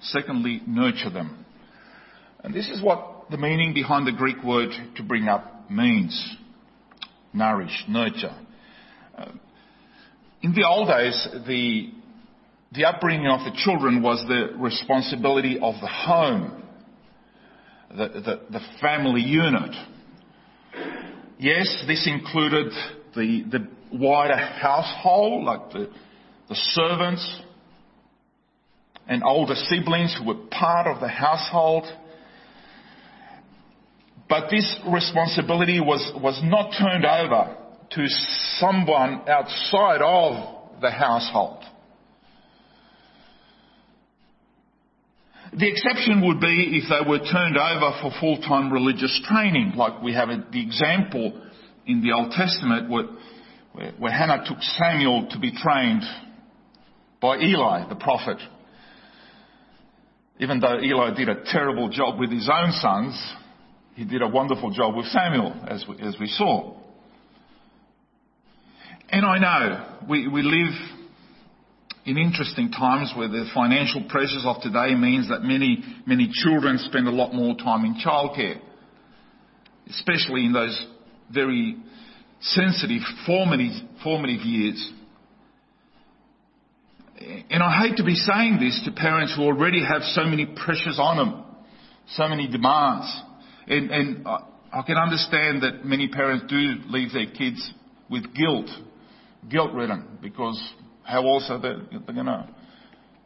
Secondly, 0.01 0.63
nurture 0.67 1.11
them. 1.11 1.45
And 2.45 2.55
this 2.55 2.69
is 2.69 2.83
what 2.83 3.31
the 3.31 3.39
meaning 3.39 3.75
behind 3.75 4.07
the 4.07 4.13
Greek 4.13 4.43
word 4.45 4.71
to 4.97 5.03
bring 5.03 5.29
up 5.29 5.71
means. 5.71 6.37
Nourish, 7.33 7.85
nurture. 7.89 8.35
Uh, 9.17 9.33
in 10.43 10.53
the 10.55 10.67
old 10.67 10.89
days, 10.89 11.29
the, 11.47 11.91
the 12.73 12.85
upbringing 12.85 13.27
of 13.27 13.41
the 13.41 13.59
children 13.65 14.03
was 14.03 14.25
the 14.29 14.57
responsibility 14.59 15.59
of 15.61 15.75
the 15.81 15.89
home 15.89 16.63
the, 17.91 18.09
the, 18.09 18.41
the 18.51 18.61
family 18.81 19.23
unit. 19.23 19.75
Yes, 21.39 21.85
this 21.87 22.07
included 22.07 22.73
the, 23.15 23.45
the 23.51 23.69
wider 23.93 24.37
household, 24.37 25.45
like 25.45 25.71
the, 25.71 25.91
the 26.49 26.55
servants 26.55 27.43
and 29.07 29.23
older 29.25 29.55
siblings 29.55 30.17
who 30.19 30.27
were 30.27 30.47
part 30.51 30.87
of 30.87 31.01
the 31.01 31.09
household. 31.09 31.85
But 34.29 34.51
this 34.51 34.77
responsibility 34.87 35.81
was, 35.81 36.13
was 36.23 36.39
not 36.45 36.73
turned 36.79 37.07
over 37.07 37.57
to 37.93 38.07
someone 38.59 39.23
outside 39.27 40.03
of 40.03 40.81
the 40.83 40.91
household. 40.91 41.65
The 45.59 45.67
exception 45.69 46.25
would 46.25 46.41
be 46.41 46.79
if 46.81 46.89
they 46.89 47.09
were 47.09 47.19
turned 47.19 47.57
over 47.59 47.99
for 48.01 48.13
full-time 48.21 48.73
religious 48.73 49.21
training, 49.29 49.73
like 49.75 50.01
we 50.01 50.13
have 50.15 50.29
the 50.29 50.63
example 50.63 51.41
in 51.85 52.01
the 52.01 52.13
Old 52.13 52.31
Testament 52.31 52.89
where, 52.89 53.07
where, 53.99 54.13
Hannah 54.13 54.45
took 54.47 54.63
Samuel 54.63 55.27
to 55.31 55.39
be 55.41 55.51
trained 55.51 56.05
by 57.21 57.39
Eli, 57.39 57.89
the 57.89 57.97
prophet. 57.97 58.39
Even 60.39 60.61
though 60.61 60.79
Eli 60.79 61.15
did 61.17 61.29
a 61.29 61.43
terrible 61.51 61.89
job 61.89 62.21
with 62.21 62.31
his 62.31 62.49
own 62.53 62.71
sons, 62.71 63.21
he 63.97 64.05
did 64.05 64.23
a 64.23 64.29
wonderful 64.29 64.71
job 64.71 64.95
with 64.95 65.07
Samuel, 65.07 65.55
as 65.67 65.85
we, 65.89 65.99
as 66.07 66.15
we 66.21 66.29
saw. 66.29 66.77
And 69.09 69.27
I 69.27 69.39
know 69.39 70.07
we, 70.09 70.29
we 70.29 70.43
live 70.43 70.98
in 72.09 72.17
interesting 72.17 72.71
times 72.71 73.13
where 73.15 73.29
the 73.29 73.45
financial 73.53 74.03
pressures 74.09 74.43
of 74.47 74.63
today 74.63 74.95
means 74.95 75.29
that 75.29 75.43
many, 75.43 75.85
many 76.07 76.31
children 76.33 76.79
spend 76.79 77.07
a 77.07 77.11
lot 77.11 77.35
more 77.35 77.55
time 77.55 77.85
in 77.85 77.97
childcare, 77.97 78.59
especially 79.91 80.47
in 80.47 80.55
those 80.55 80.87
very 81.31 81.77
sensitive, 82.41 83.03
formative, 83.27 83.73
formative 84.03 84.41
years. 84.41 84.91
And 87.51 87.63
I 87.63 87.83
hate 87.83 87.99
to 87.99 88.05
be 88.05 88.15
saying 88.15 88.59
this 88.59 88.81
to 88.87 88.93
parents 88.93 89.35
who 89.37 89.43
already 89.43 89.85
have 89.85 90.01
so 90.03 90.25
many 90.25 90.47
pressures 90.47 90.99
on 90.99 91.19
them, 91.19 91.45
so 92.13 92.27
many 92.27 92.49
demands. 92.49 93.23
And, 93.67 93.91
and 93.91 94.27
I 94.27 94.83
can 94.87 94.97
understand 94.97 95.63
that 95.63 95.85
many 95.85 96.09
parents 96.09 96.47
do 96.49 96.57
leave 96.87 97.13
their 97.13 97.27
kids 97.27 97.71
with 98.09 98.35
guilt, 98.35 98.71
guilt 99.51 99.75
ridden, 99.75 100.19
because 100.23 100.59
how 101.09 101.27
else 101.27 101.47
are 101.49 101.59
they, 101.59 101.73
they 101.91 102.13
going 102.13 102.27
to 102.27 102.47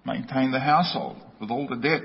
maintain 0.06 0.52
the 0.52 0.60
household 0.60 1.16
with 1.40 1.50
all 1.50 1.66
the 1.68 1.74
debt? 1.74 2.02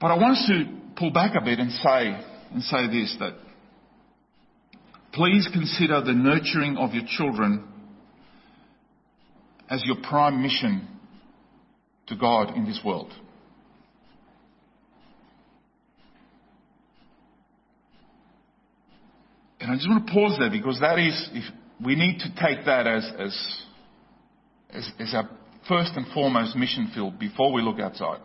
But 0.00 0.12
I 0.12 0.16
want 0.16 0.38
us 0.38 0.46
to 0.48 0.64
pull 0.96 1.10
back 1.10 1.32
a 1.36 1.44
bit 1.44 1.58
and 1.58 1.70
say, 1.70 2.18
and 2.52 2.62
say 2.62 2.86
this, 2.86 3.14
that 3.20 3.34
please 5.12 5.46
consider 5.52 6.00
the 6.00 6.14
nurturing 6.14 6.78
of 6.78 6.94
your 6.94 7.04
children 7.06 7.68
as 9.68 9.82
your 9.84 9.96
prime 10.02 10.40
mission 10.40 10.88
to 12.06 12.16
God 12.16 12.56
in 12.56 12.64
this 12.64 12.80
world. 12.82 13.12
And 19.60 19.70
I 19.70 19.74
just 19.74 19.88
want 19.88 20.06
to 20.06 20.12
pause 20.12 20.36
there 20.38 20.50
because 20.50 20.80
that 20.80 20.98
is, 20.98 21.28
if 21.32 21.44
we 21.84 21.94
need 21.94 22.20
to 22.20 22.28
take 22.34 22.64
that 22.66 22.86
as, 22.86 23.10
as 23.18 23.60
as, 24.72 24.90
as 24.98 25.14
our 25.14 25.28
first 25.68 25.92
and 25.96 26.06
foremost 26.12 26.56
mission 26.56 26.90
field 26.94 27.18
before 27.18 27.52
we 27.52 27.62
look 27.62 27.78
outside. 27.78 28.20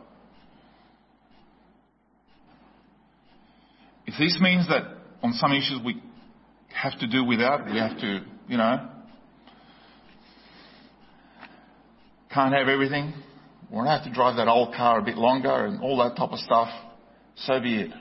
If 4.06 4.14
this 4.20 4.38
means 4.40 4.68
that 4.70 4.84
on 5.24 5.34
some 5.34 5.52
issues 5.52 5.80
we 5.84 6.02
have 6.74 6.98
to 7.00 7.08
do 7.08 7.24
without, 7.24 7.66
we 7.66 7.78
have 7.78 7.98
to, 8.00 8.24
you 8.48 8.58
know, 8.58 8.90
can't 12.34 12.54
have 12.54 12.68
everything, 12.68 13.14
we're 13.70 13.84
going 13.84 13.86
to 13.86 13.92
have 13.92 14.04
to 14.04 14.14
drive 14.14 14.36
that 14.38 14.48
old 14.48 14.76
car 14.76 15.00
a 15.00 15.02
bit 15.02 15.18
longer 15.18 15.66
and 15.66 15.82
all 15.82 15.98
that 15.98 16.16
type 16.16 16.32
of 16.32 16.40
stuff, 16.40 16.70
so 17.36 17.60
be 17.60 17.82
it. 17.82 17.92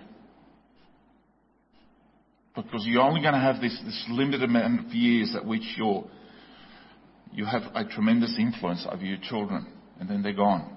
Because 2.55 2.85
you're 2.87 3.03
only 3.03 3.21
going 3.21 3.35
to 3.35 3.41
have 3.41 3.61
this, 3.61 3.77
this 3.85 4.05
limited 4.09 4.43
amount 4.43 4.87
of 4.87 4.93
years 4.95 5.35
at 5.35 5.45
which 5.45 5.75
you're, 5.77 6.05
you 7.33 7.45
have 7.45 7.63
a 7.75 7.85
tremendous 7.85 8.37
influence 8.39 8.87
over 8.89 9.05
your 9.05 9.19
children, 9.23 9.67
and 9.99 10.09
then 10.09 10.23
they're 10.23 10.33
gone. 10.33 10.71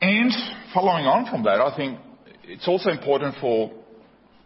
And 0.00 0.32
following 0.72 1.06
on 1.06 1.30
from 1.30 1.42
that, 1.42 1.60
I 1.60 1.76
think 1.76 1.98
it's 2.44 2.68
also 2.68 2.90
important 2.90 3.34
for 3.40 3.72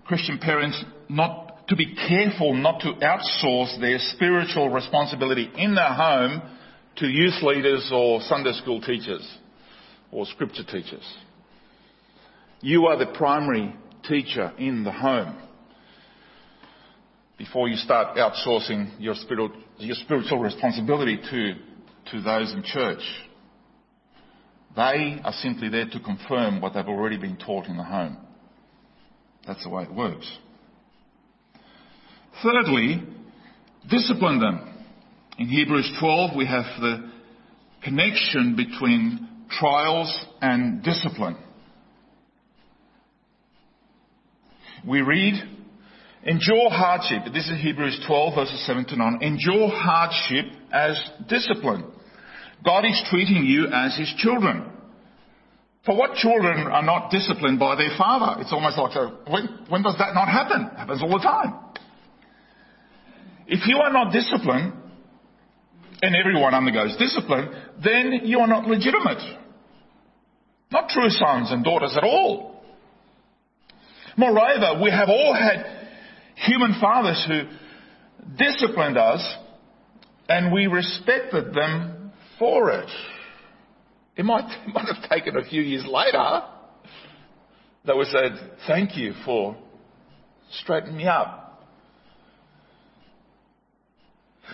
Christian 0.07 0.39
parents 0.39 0.83
not 1.09 1.69
to 1.69 1.77
be 1.77 1.95
careful 1.95 2.55
not 2.55 2.81
to 2.81 2.93
outsource 2.93 3.81
their 3.81 3.99
spiritual 3.99 4.69
responsibility 4.69 5.51
in 5.57 5.75
their 5.75 5.93
home 5.93 6.43
to 6.97 7.07
youth 7.07 7.43
leaders 7.43 7.91
or 7.93 8.21
Sunday 8.23 8.53
school 8.53 8.81
teachers 8.81 9.27
or 10.13 10.27
scripture 10.27 10.65
teachers. 10.65 11.05
You 12.65 12.87
are 12.87 12.97
the 12.97 13.13
primary 13.13 13.77
teacher 14.09 14.51
in 14.57 14.85
the 14.85 14.91
home 14.91 15.37
before 17.37 17.69
you 17.69 17.77
start 17.77 18.17
outsourcing 18.17 18.99
your, 18.99 19.15
spirit, 19.17 19.53
your 19.77 19.97
spiritual 19.97 20.39
responsibility 20.39 21.19
to, 21.19 21.55
to 22.13 22.23
those 22.23 22.55
in 22.55 22.63
church. 22.63 23.03
They 24.75 25.21
are 25.23 25.33
simply 25.43 25.69
there 25.69 25.91
to 25.91 26.01
confirm 26.01 26.63
what 26.63 26.73
they've 26.73 26.87
already 26.89 27.19
been 27.19 27.37
taught 27.37 27.67
in 27.67 27.77
the 27.77 27.85
home. 27.85 28.17
That's 29.47 29.63
the 29.63 29.69
way 29.69 29.83
it 29.83 29.93
works. 29.93 30.39
Thirdly, 32.43 33.03
discipline 33.91 34.41
them. 34.41 34.87
In 35.39 35.49
Hebrews 35.49 35.99
12, 36.01 36.31
we 36.35 36.47
have 36.47 36.65
the 36.81 37.11
connection 37.83 38.57
between 38.57 39.29
trials 39.51 40.19
and 40.41 40.83
discipline. 40.83 41.37
We 44.87 45.01
read, 45.01 45.35
endure 46.25 46.69
hardship. 46.69 47.33
This 47.33 47.49
is 47.49 47.61
Hebrews 47.63 48.05
12 48.07 48.35
verses 48.35 48.67
7 48.67 48.85
to 48.87 48.97
9. 48.97 49.19
Endure 49.23 49.69
hardship 49.69 50.45
as 50.73 51.01
discipline. 51.27 51.85
God 52.65 52.85
is 52.85 53.03
treating 53.09 53.45
you 53.47 53.69
as 53.73 53.97
his 53.97 54.13
children. 54.19 54.71
For 55.87 55.97
what 55.97 56.17
children 56.17 56.67
are 56.67 56.83
not 56.83 57.11
disciplined 57.11 57.59
by 57.59 57.77
their 57.77 57.97
father? 57.97 58.41
It's 58.43 58.53
almost 58.53 58.79
like, 58.79 58.95
a, 58.95 59.09
when, 59.31 59.67
when 59.69 59.83
does 59.83 59.97
that 59.99 60.15
not 60.15 60.29
happen? 60.29 60.71
It 60.73 60.77
happens 60.77 61.03
all 61.03 61.11
the 61.11 61.19
time. 61.19 61.55
If 63.47 63.67
you 63.67 63.77
are 63.77 63.93
not 63.93 64.13
disciplined, 64.13 64.73
and 66.03 66.15
everyone 66.15 66.53
undergoes 66.53 66.97
discipline, 66.99 67.49
then 67.83 68.21
you 68.25 68.41
are 68.41 68.47
not 68.47 68.67
legitimate. 68.67 69.23
Not 70.71 70.91
true 70.91 71.09
sons 71.09 71.51
and 71.51 71.65
daughters 71.65 71.95
at 71.97 72.05
all. 72.05 72.54
Moreover, 74.17 74.83
we 74.83 74.91
have 74.91 75.09
all 75.09 75.35
had 75.35 75.65
human 76.37 76.79
fathers 76.81 77.25
who 77.27 77.43
disciplined 78.37 78.97
us 78.97 79.37
and 80.29 80.53
we 80.53 80.67
respected 80.67 81.53
them 81.55 82.13
for 82.39 82.71
it. 82.71 82.89
It 84.17 84.25
might, 84.25 84.45
it 84.67 84.75
might 84.75 84.87
have 84.93 85.09
taken 85.11 85.37
a 85.37 85.45
few 85.45 85.63
years 85.63 85.85
later 85.89 86.43
that 87.87 87.97
we 87.97 88.05
said, 88.05 88.33
thank 88.67 88.97
you 88.97 89.13
for 89.25 89.57
straightening 90.51 90.97
me 90.97 91.07
up. 91.07 91.41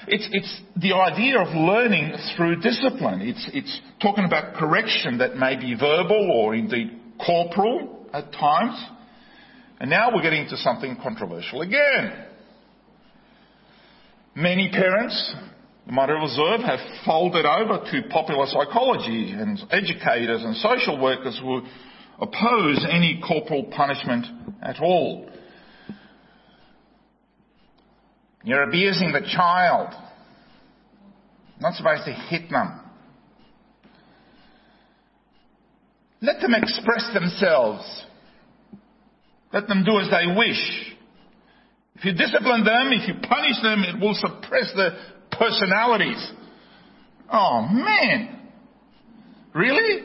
It's, 0.07 0.29
it's 0.33 0.61
the 0.77 0.95
idea 0.95 1.39
of 1.41 1.49
learning 1.49 2.15
through 2.37 2.61
discipline. 2.61 3.21
It's, 3.21 3.51
it's 3.53 3.81
talking 4.01 4.25
about 4.25 4.55
correction 4.55 5.19
that 5.19 5.37
may 5.37 5.57
be 5.57 5.75
verbal 5.75 6.31
or 6.33 6.55
indeed 6.55 6.99
corporal 7.25 8.09
at 8.13 8.33
times. 8.33 8.83
And 9.81 9.91
now 9.91 10.15
we're 10.15 10.23
getting 10.23 10.47
to 10.51 10.57
something 10.59 10.97
controversial 11.03 11.63
again. 11.63 12.27
Many 14.35 14.71
parents 14.71 15.35
you 15.87 15.93
might 15.93 16.11
observe, 16.11 16.61
have 16.61 16.79
folded 17.05 17.45
over 17.45 17.85
to 17.91 18.09
popular 18.11 18.47
psychology 18.47 19.33
and 19.33 19.59
educators 19.71 20.43
and 20.45 20.55
social 20.57 21.01
workers 21.01 21.39
who 21.43 21.63
oppose 22.21 22.87
any 22.89 23.21
corporal 23.27 23.65
punishment 23.75 24.27
at 24.63 24.79
all. 24.81 25.29
You're 28.45 28.63
abusing 28.63 29.13
the 29.13 29.23
child. 29.35 29.95
Not 31.61 31.75
supposed 31.75 32.05
to 32.05 32.13
hit 32.13 32.51
them. 32.51 32.81
Let 36.23 36.41
them 36.41 36.55
express 36.55 37.11
themselves. 37.13 38.05
Let 39.53 39.67
them 39.67 39.85
do 39.85 39.99
as 39.99 40.09
they 40.09 40.35
wish. 40.37 40.95
If 41.97 42.05
you 42.05 42.13
discipline 42.13 42.65
them, 42.65 42.93
if 42.93 43.09
you 43.09 43.15
punish 43.15 43.61
them, 43.63 43.83
it 43.83 44.01
will 44.01 44.15
suppress 44.15 44.73
the 44.75 44.91
personalities. 45.33 46.33
Oh 47.33 47.67
man. 47.71 48.39
Really? 49.55 50.03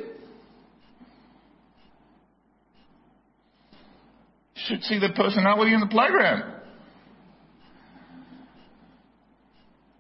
You 4.55 4.61
Should 4.67 4.83
see 4.83 4.99
the 4.99 5.09
personality 5.15 5.73
in 5.73 5.79
the 5.79 5.87
playground. 5.87 6.53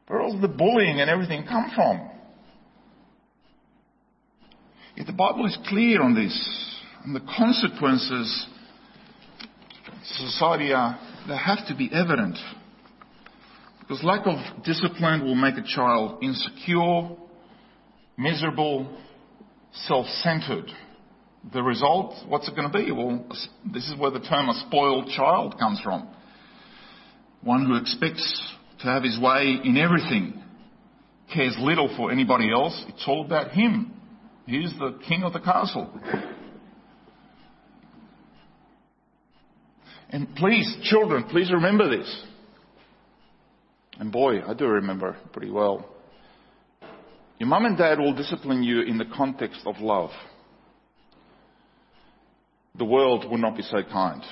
Where 0.07 0.21
all 0.21 0.39
the 0.39 0.47
bullying 0.47 1.01
and 1.01 1.09
everything 1.09 1.45
come 1.47 1.71
from? 1.75 2.09
If 4.95 5.07
the 5.07 5.13
Bible 5.13 5.45
is 5.45 5.57
clear 5.67 6.01
on 6.01 6.15
this, 6.15 6.33
and 7.03 7.15
the 7.15 7.19
consequences 7.19 8.47
society 10.05 10.73
are, 10.73 10.99
they 11.27 11.37
have 11.37 11.67
to 11.67 11.75
be 11.75 11.89
evident. 11.91 12.37
Because 13.79 14.03
lack 14.03 14.25
of 14.25 14.63
discipline 14.63 15.23
will 15.23 15.35
make 15.35 15.55
a 15.55 15.63
child 15.63 16.23
insecure, 16.23 17.09
miserable, 18.17 18.97
self-centered. 19.73 20.71
The 21.53 21.61
result, 21.61 22.15
what's 22.27 22.47
it 22.47 22.55
going 22.55 22.71
to 22.71 22.77
be? 22.77 22.91
Well, 22.91 23.27
this 23.71 23.87
is 23.87 23.99
where 23.99 24.09
the 24.09 24.19
term 24.19 24.49
a 24.49 24.63
spoiled 24.67 25.09
child 25.09 25.59
comes 25.59 25.79
from. 25.81 26.07
One 27.41 27.65
who 27.67 27.75
expects 27.75 28.55
to 28.79 28.87
have 28.87 29.03
his 29.03 29.19
way 29.19 29.59
in 29.63 29.77
everything, 29.77 30.41
cares 31.33 31.55
little 31.59 31.93
for 31.95 32.11
anybody 32.11 32.51
else. 32.51 32.83
It's 32.87 33.03
all 33.07 33.23
about 33.25 33.51
him. 33.51 33.93
He's 34.47 34.73
the 34.79 34.99
king 35.07 35.23
of 35.23 35.33
the 35.33 35.39
castle. 35.39 35.89
And 40.15 40.33
please, 40.33 40.77
children, 40.83 41.25
please 41.25 41.51
remember 41.51 41.89
this. 41.89 42.23
And 43.99 44.13
boy, 44.13 44.41
I 44.47 44.53
do 44.53 44.65
remember 44.65 45.17
pretty 45.33 45.51
well. 45.51 45.89
Your 47.37 47.49
mum 47.49 47.65
and 47.65 47.77
dad 47.77 47.99
will 47.99 48.13
discipline 48.13 48.63
you 48.63 48.83
in 48.83 48.97
the 48.97 49.03
context 49.13 49.63
of 49.65 49.81
love. 49.81 50.11
The 52.75 52.85
world 52.85 53.29
will 53.29 53.39
not 53.39 53.57
be 53.57 53.63
so 53.63 53.83
kind. 53.83 54.23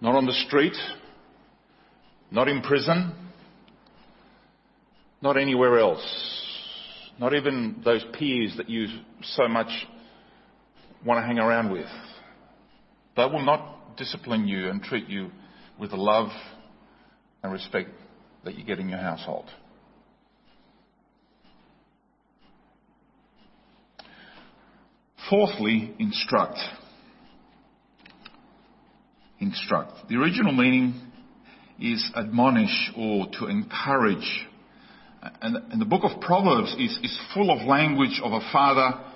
Not 0.00 0.14
on 0.14 0.24
the 0.24 0.32
street, 0.46 0.76
not 2.30 2.48
in 2.48 2.62
prison, 2.62 3.12
not 5.20 5.36
anywhere 5.36 5.80
else. 5.80 7.12
Not 7.20 7.34
even 7.34 7.82
those 7.84 8.06
peers 8.18 8.54
that 8.56 8.70
you 8.70 8.86
so 9.20 9.48
much 9.48 9.68
want 11.04 11.22
to 11.22 11.26
hang 11.26 11.38
around 11.38 11.70
with. 11.70 11.84
They 13.18 13.24
will 13.24 13.44
not 13.44 13.96
discipline 13.96 14.46
you 14.46 14.68
and 14.68 14.80
treat 14.80 15.08
you 15.08 15.32
with 15.76 15.90
the 15.90 15.96
love 15.96 16.28
and 17.42 17.52
respect 17.52 17.90
that 18.44 18.54
you 18.54 18.64
get 18.64 18.78
in 18.78 18.88
your 18.88 19.00
household. 19.00 19.46
Fourthly, 25.28 25.96
instruct. 25.98 26.58
Instruct. 29.40 30.08
The 30.08 30.14
original 30.14 30.52
meaning 30.52 30.94
is 31.80 32.12
admonish 32.14 32.92
or 32.96 33.26
to 33.40 33.46
encourage. 33.46 34.46
And, 35.42 35.80
the 35.80 35.84
book 35.84 36.04
of 36.04 36.20
Proverbs 36.20 36.72
is, 36.78 36.96
is 37.02 37.18
full 37.34 37.50
of 37.50 37.66
language 37.66 38.20
of 38.22 38.30
a 38.30 38.48
father 38.52 39.07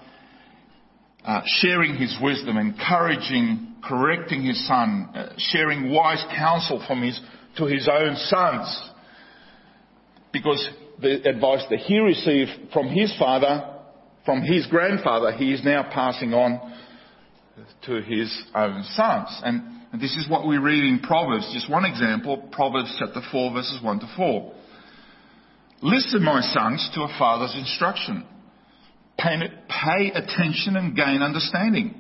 uh, 1.25 1.43
sharing 1.47 1.95
his 1.95 2.17
wisdom, 2.21 2.57
encouraging, 2.57 3.77
correcting 3.85 4.43
his 4.43 4.67
son, 4.67 5.09
uh, 5.15 5.33
sharing 5.39 5.93
wise 5.93 6.25
counsel 6.37 6.83
from 6.87 7.03
his, 7.03 7.21
to 7.57 7.65
his 7.65 7.89
own 7.89 8.17
sons. 8.17 8.91
Because 10.33 10.69
the 11.01 11.29
advice 11.29 11.65
that 11.71 11.81
he 11.81 11.99
received 11.99 12.51
from 12.73 12.89
his 12.89 13.15
father, 13.19 13.69
from 14.25 14.43
his 14.43 14.67
grandfather, 14.67 15.33
he 15.33 15.53
is 15.53 15.63
now 15.65 15.83
passing 15.93 16.33
on 16.33 16.61
to 17.87 18.01
his 18.03 18.43
own 18.55 18.83
sons. 18.95 19.29
And, 19.45 19.63
and 19.93 20.01
this 20.01 20.17
is 20.17 20.29
what 20.29 20.47
we 20.47 20.57
read 20.59 20.85
in 20.85 21.01
Proverbs. 21.01 21.51
Just 21.53 21.71
one 21.71 21.85
example, 21.85 22.49
Proverbs 22.51 22.95
chapter 22.99 23.21
4 23.31 23.53
verses 23.53 23.81
1 23.83 24.01
to 24.01 24.13
4. 24.17 24.53
Listen, 25.83 26.23
my 26.23 26.41
sons, 26.41 26.89
to 26.95 27.03
a 27.03 27.17
father's 27.19 27.55
instruction. 27.57 28.25
Pay, 29.23 30.11
attention 30.15 30.77
and 30.77 30.97
gain 30.97 31.23
understanding. 31.23 31.95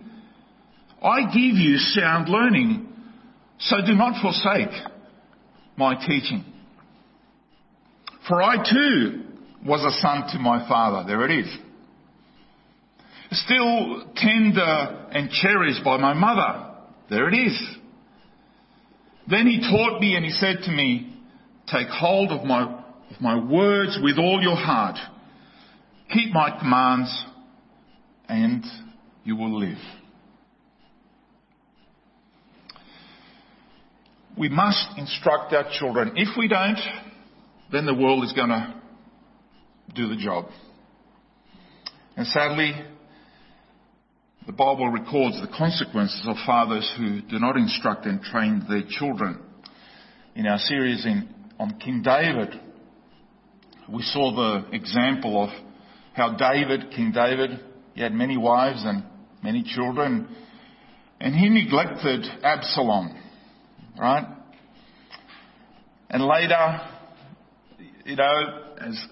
I 1.02 1.22
give 1.26 1.56
you 1.56 1.78
sound 1.78 2.28
learning, 2.28 2.88
so 3.58 3.76
do 3.84 3.94
not 3.94 4.20
forsake 4.20 4.74
my 5.76 5.94
teaching. 5.94 6.44
For 8.28 8.42
I 8.42 8.56
too 8.56 9.24
was 9.64 9.84
a 9.84 10.00
son 10.00 10.28
to 10.32 10.38
my 10.38 10.68
father. 10.68 11.06
There 11.06 11.24
it 11.28 11.44
is. 11.44 11.58
Still 13.32 14.12
tender 14.16 15.08
and 15.12 15.30
cherished 15.30 15.84
by 15.84 15.96
my 15.96 16.12
mother. 16.12 16.74
There 17.08 17.28
it 17.28 17.34
is. 17.34 17.76
Then 19.28 19.46
he 19.46 19.60
taught 19.60 20.00
me 20.00 20.16
and 20.16 20.24
he 20.24 20.32
said 20.32 20.58
to 20.64 20.70
me, 20.70 21.16
take 21.68 21.88
hold 21.88 22.30
of 22.32 22.44
my, 22.44 22.64
of 22.64 23.20
my 23.20 23.42
words 23.42 23.98
with 24.02 24.18
all 24.18 24.40
your 24.42 24.56
heart. 24.56 24.98
Keep 26.12 26.32
my 26.32 26.58
commands 26.58 27.24
and 28.28 28.64
you 29.24 29.36
will 29.36 29.58
live. 29.58 29.78
We 34.36 34.48
must 34.48 34.88
instruct 34.98 35.52
our 35.52 35.64
children. 35.78 36.12
If 36.16 36.36
we 36.36 36.48
don't, 36.48 36.78
then 37.70 37.86
the 37.86 37.94
world 37.94 38.24
is 38.24 38.32
going 38.32 38.48
to 38.48 38.74
do 39.94 40.08
the 40.08 40.16
job. 40.16 40.46
And 42.16 42.26
sadly, 42.26 42.72
the 44.46 44.52
Bible 44.52 44.88
records 44.88 45.40
the 45.40 45.54
consequences 45.56 46.24
of 46.26 46.36
fathers 46.44 46.92
who 46.98 47.22
do 47.22 47.38
not 47.38 47.56
instruct 47.56 48.04
and 48.06 48.20
train 48.20 48.64
their 48.68 48.82
children. 48.88 49.40
In 50.34 50.46
our 50.46 50.58
series 50.58 51.06
in, 51.06 51.32
on 51.58 51.78
King 51.78 52.02
David, 52.02 52.60
we 53.88 54.02
saw 54.02 54.34
the 54.34 54.76
example 54.76 55.44
of 55.44 55.50
how 56.14 56.36
David, 56.36 56.90
King 56.94 57.12
David, 57.12 57.60
he 57.94 58.02
had 58.02 58.12
many 58.12 58.36
wives 58.36 58.82
and 58.84 59.04
many 59.42 59.62
children, 59.62 60.28
and 61.20 61.34
he 61.34 61.48
neglected 61.48 62.24
Absalom, 62.42 63.18
right? 63.98 64.26
And 66.10 66.24
later, 66.24 66.80
you 68.04 68.16
know, 68.16 68.60
as 68.78 69.02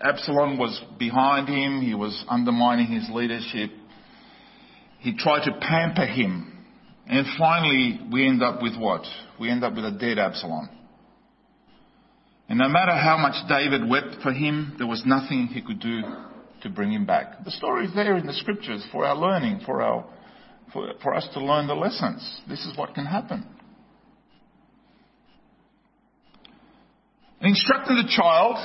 Absalom 0.00 0.58
was 0.58 0.80
behind 0.98 1.48
him, 1.48 1.80
he 1.80 1.94
was 1.94 2.24
undermining 2.28 2.86
his 2.86 3.08
leadership, 3.10 3.70
he 4.98 5.16
tried 5.16 5.44
to 5.44 5.52
pamper 5.60 6.06
him. 6.06 6.52
And 7.06 7.26
finally, 7.38 8.00
we 8.10 8.26
end 8.26 8.42
up 8.42 8.62
with 8.62 8.76
what? 8.76 9.02
We 9.38 9.50
end 9.50 9.62
up 9.62 9.74
with 9.74 9.84
a 9.84 9.92
dead 9.92 10.18
Absalom. 10.18 10.68
And 12.48 12.58
no 12.58 12.68
matter 12.68 12.92
how 12.92 13.16
much 13.16 13.34
David 13.48 13.88
wept 13.88 14.22
for 14.22 14.32
him, 14.32 14.74
there 14.78 14.86
was 14.86 15.02
nothing 15.04 15.48
he 15.48 15.62
could 15.62 15.80
do 15.80 16.00
to 16.66 16.74
bring 16.74 16.92
him 16.92 17.06
back. 17.06 17.44
The 17.44 17.50
story 17.50 17.86
is 17.86 17.94
there 17.94 18.16
in 18.16 18.26
the 18.26 18.32
scriptures 18.32 18.84
for 18.90 19.04
our 19.04 19.16
learning, 19.16 19.60
for 19.64 19.82
our, 19.82 20.04
for, 20.72 20.92
for 21.02 21.14
us 21.14 21.26
to 21.34 21.40
learn 21.40 21.66
the 21.66 21.74
lessons. 21.74 22.40
This 22.48 22.64
is 22.66 22.76
what 22.76 22.94
can 22.94 23.06
happen. 23.06 23.46
Instructing 27.40 27.96
the 27.96 28.08
child, 28.16 28.56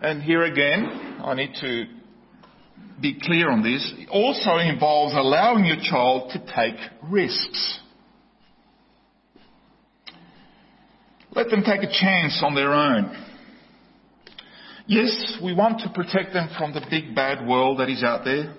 and 0.00 0.22
here 0.22 0.44
again, 0.44 1.20
I 1.24 1.34
need 1.34 1.54
to 1.60 1.84
be 3.00 3.18
clear 3.20 3.50
on 3.50 3.62
this, 3.62 3.92
also 4.10 4.58
involves 4.58 5.14
allowing 5.16 5.64
your 5.64 5.78
child 5.82 6.30
to 6.32 6.38
take 6.54 6.78
risks. 7.10 7.80
Let 11.34 11.48
them 11.48 11.64
take 11.64 11.82
a 11.82 11.90
chance 11.90 12.40
on 12.44 12.54
their 12.54 12.72
own. 12.72 13.31
Yes, 14.86 15.38
we 15.42 15.54
want 15.54 15.80
to 15.80 15.90
protect 15.94 16.32
them 16.32 16.48
from 16.58 16.72
the 16.72 16.84
big 16.90 17.14
bad 17.14 17.46
world 17.46 17.78
that 17.78 17.88
is 17.88 18.02
out 18.02 18.24
there, 18.24 18.54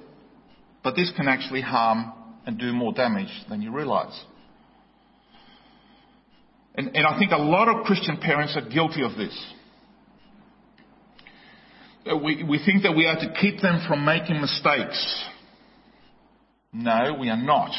but 0.83 0.95
this 0.95 1.11
can 1.15 1.27
actually 1.27 1.61
harm 1.61 2.13
and 2.45 2.57
do 2.57 2.71
more 2.71 2.93
damage 2.93 3.31
than 3.49 3.61
you 3.61 3.75
realize. 3.75 4.17
And, 6.75 6.95
and 6.95 7.05
I 7.05 7.19
think 7.19 7.31
a 7.31 7.37
lot 7.37 7.67
of 7.67 7.85
Christian 7.85 8.17
parents 8.17 8.55
are 8.55 8.67
guilty 8.67 9.03
of 9.03 9.15
this. 9.15 9.37
Uh, 12.09 12.17
we, 12.17 12.43
we 12.43 12.59
think 12.65 12.83
that 12.83 12.95
we 12.95 13.05
are 13.05 13.15
to 13.15 13.33
keep 13.39 13.61
them 13.61 13.83
from 13.87 14.03
making 14.03 14.39
mistakes. 14.41 15.25
No, 16.71 17.17
we 17.19 17.29
are 17.29 17.37
not. 17.37 17.71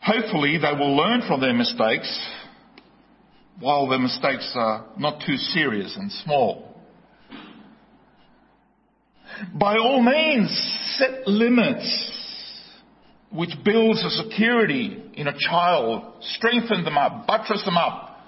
Hopefully 0.00 0.58
they 0.58 0.78
will 0.78 0.96
learn 0.96 1.22
from 1.26 1.40
their 1.40 1.54
mistakes 1.54 2.08
while 3.60 3.88
the 3.88 3.98
mistakes 3.98 4.52
are 4.54 4.86
not 4.96 5.22
too 5.26 5.36
serious 5.36 5.96
and 5.96 6.10
small. 6.12 6.76
By 9.54 9.76
all 9.76 10.02
means, 10.02 10.50
set 10.96 11.26
limits 11.26 12.14
which 13.30 13.50
builds 13.64 14.02
a 14.02 14.10
security 14.10 15.02
in 15.14 15.26
a 15.26 15.34
child, 15.38 16.14
strengthen 16.22 16.84
them 16.84 16.96
up, 16.96 17.26
buttress 17.26 17.62
them 17.64 17.76
up, 17.76 18.20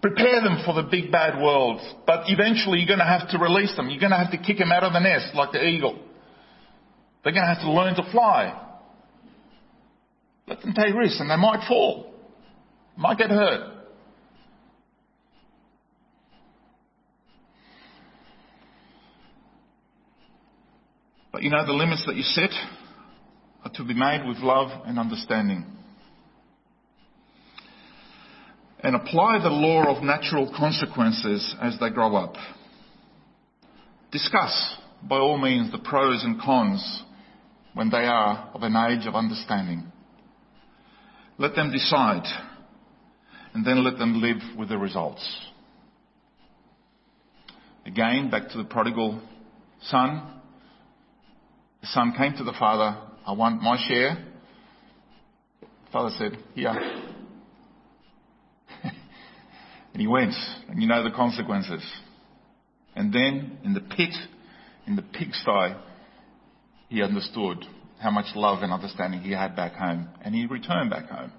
prepare 0.00 0.40
them 0.42 0.62
for 0.64 0.74
the 0.74 0.88
big 0.88 1.12
bad 1.12 1.40
world. 1.40 1.80
But 2.06 2.24
eventually 2.28 2.78
you're 2.78 2.88
going 2.88 3.00
to 3.00 3.04
have 3.04 3.28
to 3.30 3.38
release 3.38 3.74
them. 3.76 3.90
You're 3.90 4.00
going 4.00 4.12
to 4.12 4.18
have 4.18 4.30
to 4.30 4.38
kick 4.38 4.58
them 4.58 4.72
out 4.72 4.82
of 4.82 4.92
the 4.92 5.00
nest 5.00 5.34
like 5.34 5.52
the 5.52 5.62
eagle. 5.62 5.98
They're 7.22 7.32
going 7.32 7.46
to 7.46 7.54
have 7.54 7.62
to 7.62 7.70
learn 7.70 7.94
to 7.96 8.10
fly. 8.12 8.60
Let 10.46 10.60
them 10.60 10.74
take 10.74 10.94
risks 10.94 11.20
and 11.20 11.30
they 11.30 11.36
might 11.36 11.66
fall. 11.68 12.12
Might 12.96 13.18
get 13.18 13.30
hurt. 13.30 13.73
But 21.34 21.42
you 21.42 21.50
know, 21.50 21.66
the 21.66 21.72
limits 21.72 22.06
that 22.06 22.14
you 22.14 22.22
set 22.22 22.52
are 23.64 23.72
to 23.72 23.82
be 23.82 23.92
made 23.92 24.24
with 24.24 24.36
love 24.38 24.68
and 24.86 25.00
understanding. 25.00 25.66
And 28.78 28.94
apply 28.94 29.40
the 29.42 29.48
law 29.48 29.96
of 29.96 30.04
natural 30.04 30.54
consequences 30.56 31.56
as 31.60 31.76
they 31.80 31.90
grow 31.90 32.14
up. 32.14 32.36
Discuss, 34.12 34.76
by 35.02 35.16
all 35.16 35.36
means, 35.36 35.72
the 35.72 35.78
pros 35.78 36.22
and 36.22 36.40
cons 36.40 37.02
when 37.72 37.90
they 37.90 38.04
are 38.04 38.52
of 38.54 38.62
an 38.62 38.76
age 38.76 39.04
of 39.08 39.16
understanding. 39.16 39.90
Let 41.36 41.56
them 41.56 41.72
decide, 41.72 42.32
and 43.54 43.66
then 43.66 43.82
let 43.82 43.98
them 43.98 44.22
live 44.22 44.56
with 44.56 44.68
the 44.68 44.78
results. 44.78 45.40
Again, 47.84 48.30
back 48.30 48.50
to 48.50 48.58
the 48.58 48.64
prodigal 48.64 49.20
son. 49.82 50.42
The 51.84 51.90
son 51.90 52.14
came 52.16 52.34
to 52.38 52.44
the 52.44 52.54
father, 52.58 52.96
I 53.26 53.32
want 53.32 53.60
my 53.60 53.76
share. 53.86 54.16
The 55.60 55.66
father 55.92 56.08
said, 56.16 56.38
Here. 56.54 56.70
and 58.82 60.00
he 60.00 60.06
went, 60.06 60.32
and 60.70 60.80
you 60.80 60.88
know 60.88 61.04
the 61.04 61.14
consequences. 61.14 61.84
And 62.96 63.12
then 63.12 63.58
in 63.64 63.74
the 63.74 63.82
pit, 63.82 64.14
in 64.86 64.96
the 64.96 65.02
pigsty, 65.02 65.74
he 66.88 67.02
understood 67.02 67.66
how 68.00 68.10
much 68.10 68.34
love 68.34 68.62
and 68.62 68.72
understanding 68.72 69.20
he 69.20 69.32
had 69.32 69.54
back 69.54 69.74
home, 69.74 70.08
and 70.22 70.34
he 70.34 70.46
returned 70.46 70.88
back 70.88 71.10
home. 71.10 71.32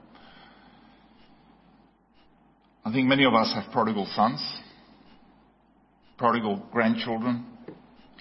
I 2.85 2.91
think 2.91 3.07
many 3.07 3.25
of 3.25 3.33
us 3.33 3.51
have 3.55 3.73
prodigal 3.73 4.07
sons, 4.15 4.39
prodigal 6.19 6.63
grandchildren, 6.71 7.47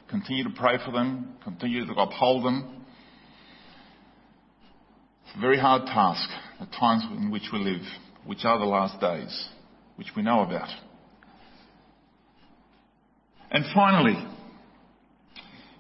Continue 0.09 0.45
to 0.45 0.51
pray 0.51 0.79
for 0.85 0.93
them. 0.93 1.35
Continue 1.43 1.87
to 1.87 1.93
uphold 1.95 2.45
them. 2.45 2.85
It's 5.27 5.37
a 5.37 5.41
very 5.41 5.59
hard 5.59 5.87
task, 5.87 6.29
the 6.61 6.67
times 6.67 7.05
in 7.17 7.31
which 7.31 7.49
we 7.53 7.59
live, 7.59 7.83
which 8.25 8.45
are 8.45 8.59
the 8.59 8.65
last 8.65 9.01
days, 9.01 9.49
which 9.97 10.09
we 10.17 10.23
know 10.23 10.41
about. 10.41 10.69
And 13.51 13.65
finally, 13.75 14.23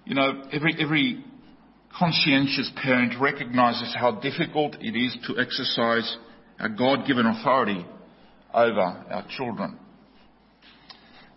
you 0.04 0.14
know, 0.14 0.44
every, 0.52 0.76
every 0.80 1.24
conscientious 1.96 2.70
parent 2.82 3.14
recognizes 3.20 3.94
how 3.98 4.12
difficult 4.12 4.76
it 4.80 4.96
is 4.96 5.16
to 5.26 5.40
exercise 5.40 6.16
a 6.58 6.68
God-given 6.68 7.26
authority 7.26 7.84
over 8.52 8.80
our 8.80 9.26
children. 9.36 9.78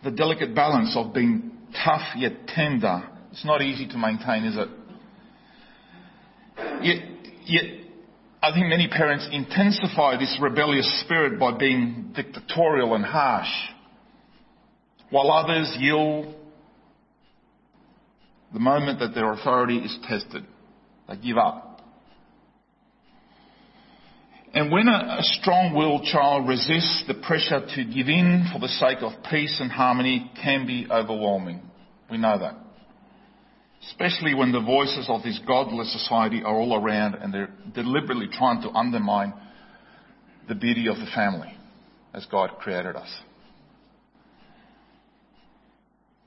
The 0.04 0.12
delicate 0.12 0.54
balance 0.54 0.96
of 0.96 1.14
being 1.14 1.57
tough 1.84 2.16
yet 2.16 2.48
tender 2.48 3.04
It's 3.32 3.46
not 3.46 3.62
easy 3.62 3.88
to 3.88 3.98
maintain, 3.98 4.46
is 4.46 4.58
it? 4.58 4.70
Yet, 6.82 6.98
yet, 7.46 7.64
I 8.42 8.52
think 8.52 8.68
many 8.68 8.88
parents 8.88 9.28
intensify 9.32 10.18
this 10.18 10.38
rebellious 10.42 11.02
spirit 11.02 11.40
by 11.40 11.58
being 11.58 12.14
dictatorial 12.16 12.96
and 12.96 13.06
harsh, 13.06 13.50
while 15.10 15.32
others 15.32 15.76
yield 15.80 16.36
the 18.54 18.60
moment 18.60 19.00
that 19.00 19.14
their 19.14 19.32
authority 19.34 19.78
is 19.78 19.98
tested. 20.08 20.46
They 21.08 21.18
give 21.18 21.38
up. 21.38 21.67
And 24.58 24.72
when 24.72 24.88
a, 24.88 25.18
a 25.20 25.22
strong-willed 25.22 26.06
child 26.06 26.48
resists 26.48 27.04
the 27.08 27.14
pressure 27.14 27.60
to 27.60 27.84
give 27.84 28.08
in 28.08 28.50
for 28.52 28.58
the 28.58 28.68
sake 28.68 29.04
of 29.04 29.12
peace 29.30 29.56
and 29.60 29.72
harmony 29.72 30.32
can 30.42 30.66
be 30.66 30.88
overwhelming. 30.90 31.62
We 32.10 32.18
know 32.18 32.40
that. 32.40 32.56
Especially 33.90 34.34
when 34.34 34.52
the 34.52 34.60
voices 34.60 35.06
of 35.10 35.22
this 35.22 35.40
godless 35.46 35.94
society 35.94 36.42
are 36.44 36.56
all 36.56 36.76
around 36.76 37.14
and 37.14 37.32
they're 37.32 37.54
deliberately 37.76 38.30
trying 38.32 38.64
to 38.64 38.70
undermine 38.70 39.32
the 40.48 40.56
beauty 40.56 40.88
of 40.88 40.96
the 40.96 41.08
family 41.14 41.56
as 42.16 42.26
God 42.26 42.58
created 42.58 42.96
us. 42.96 43.14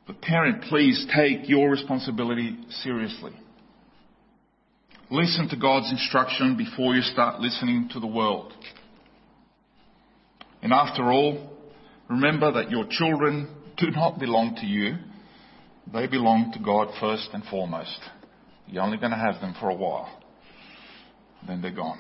But 0.07 0.23
parent, 0.23 0.63
please 0.69 1.05
take 1.13 1.49
your 1.49 1.69
responsibility 1.69 2.57
seriously. 2.85 3.33
Listen 5.11 5.49
to 5.49 5.57
God's 5.57 5.91
instruction 5.91 6.57
before 6.57 6.95
you 6.95 7.03
start 7.03 7.41
listening 7.41 7.89
to 7.93 7.99
the 7.99 8.07
world. 8.07 8.53
And 10.63 10.73
after 10.73 11.11
all, 11.11 11.51
remember 12.09 12.53
that 12.53 12.71
your 12.71 12.85
children 12.89 13.53
do 13.77 13.91
not 13.91 14.21
belong 14.21 14.55
to 14.61 14.67
you. 14.67 14.99
They 15.93 16.07
belong 16.07 16.53
to 16.53 16.61
God 16.61 16.89
first 17.01 17.29
and 17.33 17.43
foremost. 17.45 17.99
You're 18.69 18.85
only 18.85 18.99
going 18.99 19.11
to 19.11 19.17
have 19.17 19.41
them 19.41 19.57
for 19.59 19.69
a 19.69 19.75
while. 19.75 20.09
Then 21.45 21.61
they're 21.61 21.75
gone. 21.75 21.99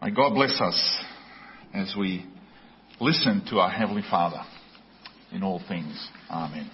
May 0.00 0.10
God 0.12 0.34
bless 0.34 0.58
us 0.58 1.04
as 1.74 1.94
we 1.98 2.24
listen 2.98 3.44
to 3.50 3.58
our 3.58 3.70
Heavenly 3.70 4.04
Father 4.10 4.40
in 5.32 5.42
all 5.42 5.60
things. 5.68 6.08
Amen. 6.30 6.70